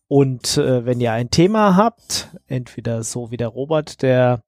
Und 0.09 0.57
äh, 0.57 0.85
wenn 0.85 1.01
ihr 1.01 1.13
ein 1.13 1.31
Thema 1.31 1.77
habt, 1.77 2.37
entweder 2.49 3.05
so 3.05 3.31
wie 3.31 3.37
der 3.37 3.49
Robert, 3.49 4.03
der 4.03 4.43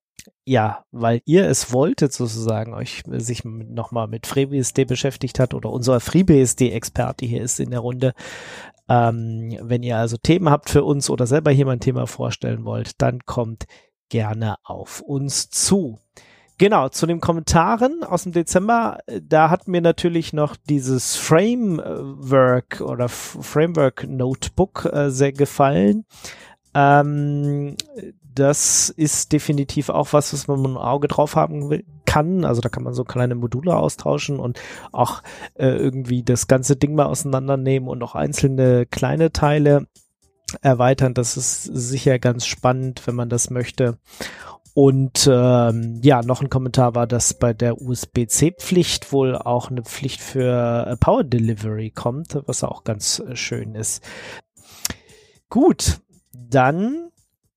ja, 0.45 0.85
weil 0.91 1.23
ihr 1.25 1.49
es 1.49 1.73
wolltet 1.73 2.13
sozusagen, 2.13 2.75
euch 2.75 3.03
sich 3.07 3.45
nochmal 3.45 4.09
mit 4.09 4.27
FreeBSD 4.27 4.85
beschäftigt 4.85 5.39
hat 5.39 5.55
oder 5.55 5.71
unser 5.71 6.01
FreeBSD-Experte 6.01 7.27
hier 7.27 7.43
ist 7.43 7.61
in 7.61 7.71
der 7.71 7.81
Runde. 7.81 8.15
Ähm, 8.89 9.57
wenn 9.63 9.83
ihr 9.83 9.97
also 9.97 10.17
Themen 10.17 10.51
habt 10.51 10.69
für 10.69 10.85
uns 10.85 11.09
oder 11.11 11.27
selber 11.27 11.51
hier 11.51 11.67
mal 11.67 11.73
ein 11.73 11.81
Thema 11.81 12.07
vorstellen 12.07 12.65
wollt, 12.65 13.01
dann 13.01 13.21
kommt 13.25 13.65
gerne 14.09 14.57
auf 14.65 15.01
uns 15.01 15.49
zu. 15.51 15.99
Genau, 16.59 16.89
zu 16.91 17.07
den 17.07 17.21
Kommentaren 17.21 18.05
aus 18.05 18.25
dem 18.25 18.33
Dezember, 18.33 18.99
da 19.21 19.51
hat 19.51 19.67
mir 19.67 19.81
natürlich 19.81 20.33
noch 20.33 20.57
dieses 20.57 21.17
Framework 21.17 22.81
oder 22.81 23.09
Framework 23.09 24.07
Notebook 24.07 24.89
äh, 24.93 25.11
sehr 25.11 25.33
gefallen. 25.33 26.05
Ähm, 26.75 27.77
das 28.35 28.89
ist 28.91 29.33
definitiv 29.33 29.89
auch 29.89 30.13
was, 30.13 30.33
was 30.33 30.49
man 30.49 30.65
ein 30.65 30.77
Auge 30.77 31.09
drauf 31.09 31.37
haben 31.37 31.83
kann. 32.05 32.45
Also 32.45 32.61
da 32.61 32.69
kann 32.69 32.83
man 32.83 32.95
so 32.95 33.05
kleine 33.05 33.35
Module 33.35 33.77
austauschen 33.77 34.39
und 34.39 34.61
auch 34.93 35.23
äh, 35.55 35.69
irgendwie 35.69 36.23
das 36.23 36.47
ganze 36.47 36.77
Ding 36.77 36.95
mal 36.95 37.07
auseinandernehmen 37.07 37.89
und 37.89 38.03
auch 38.03 38.15
einzelne 38.15 38.87
kleine 38.87 39.33
Teile 39.33 39.87
erweitern. 40.61 41.15
Das 41.15 41.37
ist 41.37 41.65
sicher 41.65 42.19
ganz 42.19 42.47
spannend, 42.47 43.07
wenn 43.07 43.15
man 43.15 43.29
das 43.29 43.51
möchte. 43.51 43.99
Und 44.75 45.29
ähm, 45.31 46.01
ja, 46.03 46.23
noch 46.23 46.41
ein 46.41 46.49
Kommentar 46.49 46.95
war, 46.95 47.07
dass 47.07 47.35
bei 47.35 47.53
der 47.53 47.83
USB-C-Pflicht 47.83 49.13
wohl 49.13 49.37
auch 49.37 49.71
eine 49.71 49.83
Pflicht 49.83 50.21
für 50.23 50.87
äh, 50.87 50.97
Power 50.97 51.25
Delivery 51.25 51.91
kommt, 51.91 52.39
was 52.47 52.65
auch 52.65 52.83
ganz 52.83 53.19
äh, 53.21 53.37
schön 53.37 53.75
ist. 53.75 54.03
Gut, 55.51 56.01
dann, 56.33 57.11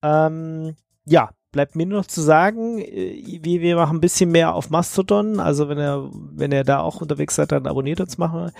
ähm, 0.05 0.75
ja, 1.05 1.29
bleibt 1.51 1.75
mir 1.75 1.85
nur 1.85 1.99
noch 1.99 2.07
zu 2.07 2.21
sagen, 2.21 2.79
äh, 2.79 3.39
wir, 3.41 3.61
wir 3.61 3.75
machen 3.75 3.97
ein 3.97 4.01
bisschen 4.01 4.31
mehr 4.31 4.53
auf 4.53 4.69
Mastodon. 4.69 5.39
Also 5.39 5.69
wenn 5.69 5.79
ihr, 5.79 6.09
wenn 6.11 6.51
ihr 6.51 6.63
da 6.63 6.79
auch 6.79 7.01
unterwegs 7.01 7.35
seid, 7.35 7.51
dann 7.51 7.65
abonniert 7.65 8.01
uns 8.01 8.17
machen 8.17 8.51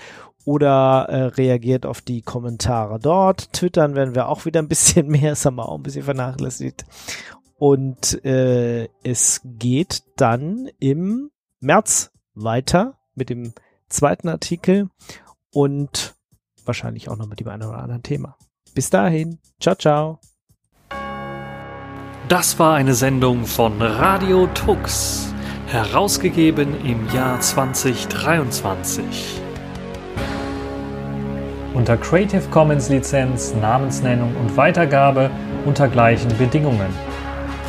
oder 0.44 1.06
äh, 1.08 1.22
reagiert 1.24 1.86
auf 1.86 2.00
die 2.00 2.22
Kommentare 2.22 2.98
dort. 2.98 3.52
Twittern 3.52 3.94
werden 3.94 4.14
wir 4.14 4.28
auch 4.28 4.44
wieder 4.44 4.60
ein 4.60 4.68
bisschen 4.68 5.08
mehr, 5.10 5.30
das 5.30 5.44
haben 5.44 5.56
wir 5.56 5.68
auch 5.68 5.76
ein 5.76 5.82
bisschen 5.82 6.04
vernachlässigt. 6.04 6.84
Und 7.58 8.24
äh, 8.24 8.88
es 9.02 9.40
geht 9.44 10.02
dann 10.16 10.68
im 10.78 11.30
März 11.60 12.10
weiter 12.34 12.98
mit 13.14 13.30
dem 13.30 13.54
zweiten 13.88 14.28
Artikel 14.28 14.90
und 15.52 16.14
wahrscheinlich 16.64 17.08
auch 17.08 17.16
noch 17.16 17.28
mit 17.28 17.40
dem 17.40 17.48
einen 17.48 17.68
oder 17.68 17.78
anderen 17.78 18.02
Thema. 18.02 18.36
Bis 18.74 18.90
dahin, 18.90 19.38
ciao, 19.58 19.74
ciao. 19.74 20.20
Das 22.28 22.58
war 22.58 22.74
eine 22.74 22.94
Sendung 22.94 23.46
von 23.46 23.80
Radio 23.80 24.48
Tux, 24.48 25.32
herausgegeben 25.68 26.84
im 26.84 27.06
Jahr 27.14 27.38
2023. 27.38 29.42
unter 31.72 31.96
Creative 31.98 32.42
Commons 32.50 32.88
Lizenz, 32.88 33.54
Namensnennung 33.54 34.34
und 34.36 34.56
Weitergabe 34.56 35.30
unter 35.66 35.86
gleichen 35.86 36.36
Bedingungen. 36.36 36.88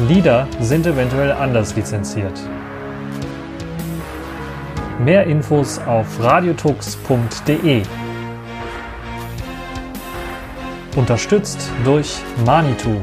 Lieder 0.07 0.47
sind 0.59 0.87
eventuell 0.87 1.33
anders 1.33 1.75
lizenziert. 1.75 2.41
Mehr 4.97 5.25
Infos 5.25 5.77
auf 5.77 6.07
radiotux.de. 6.19 7.83
Unterstützt 10.95 11.69
durch 11.83 12.17
Manitou. 12.43 12.99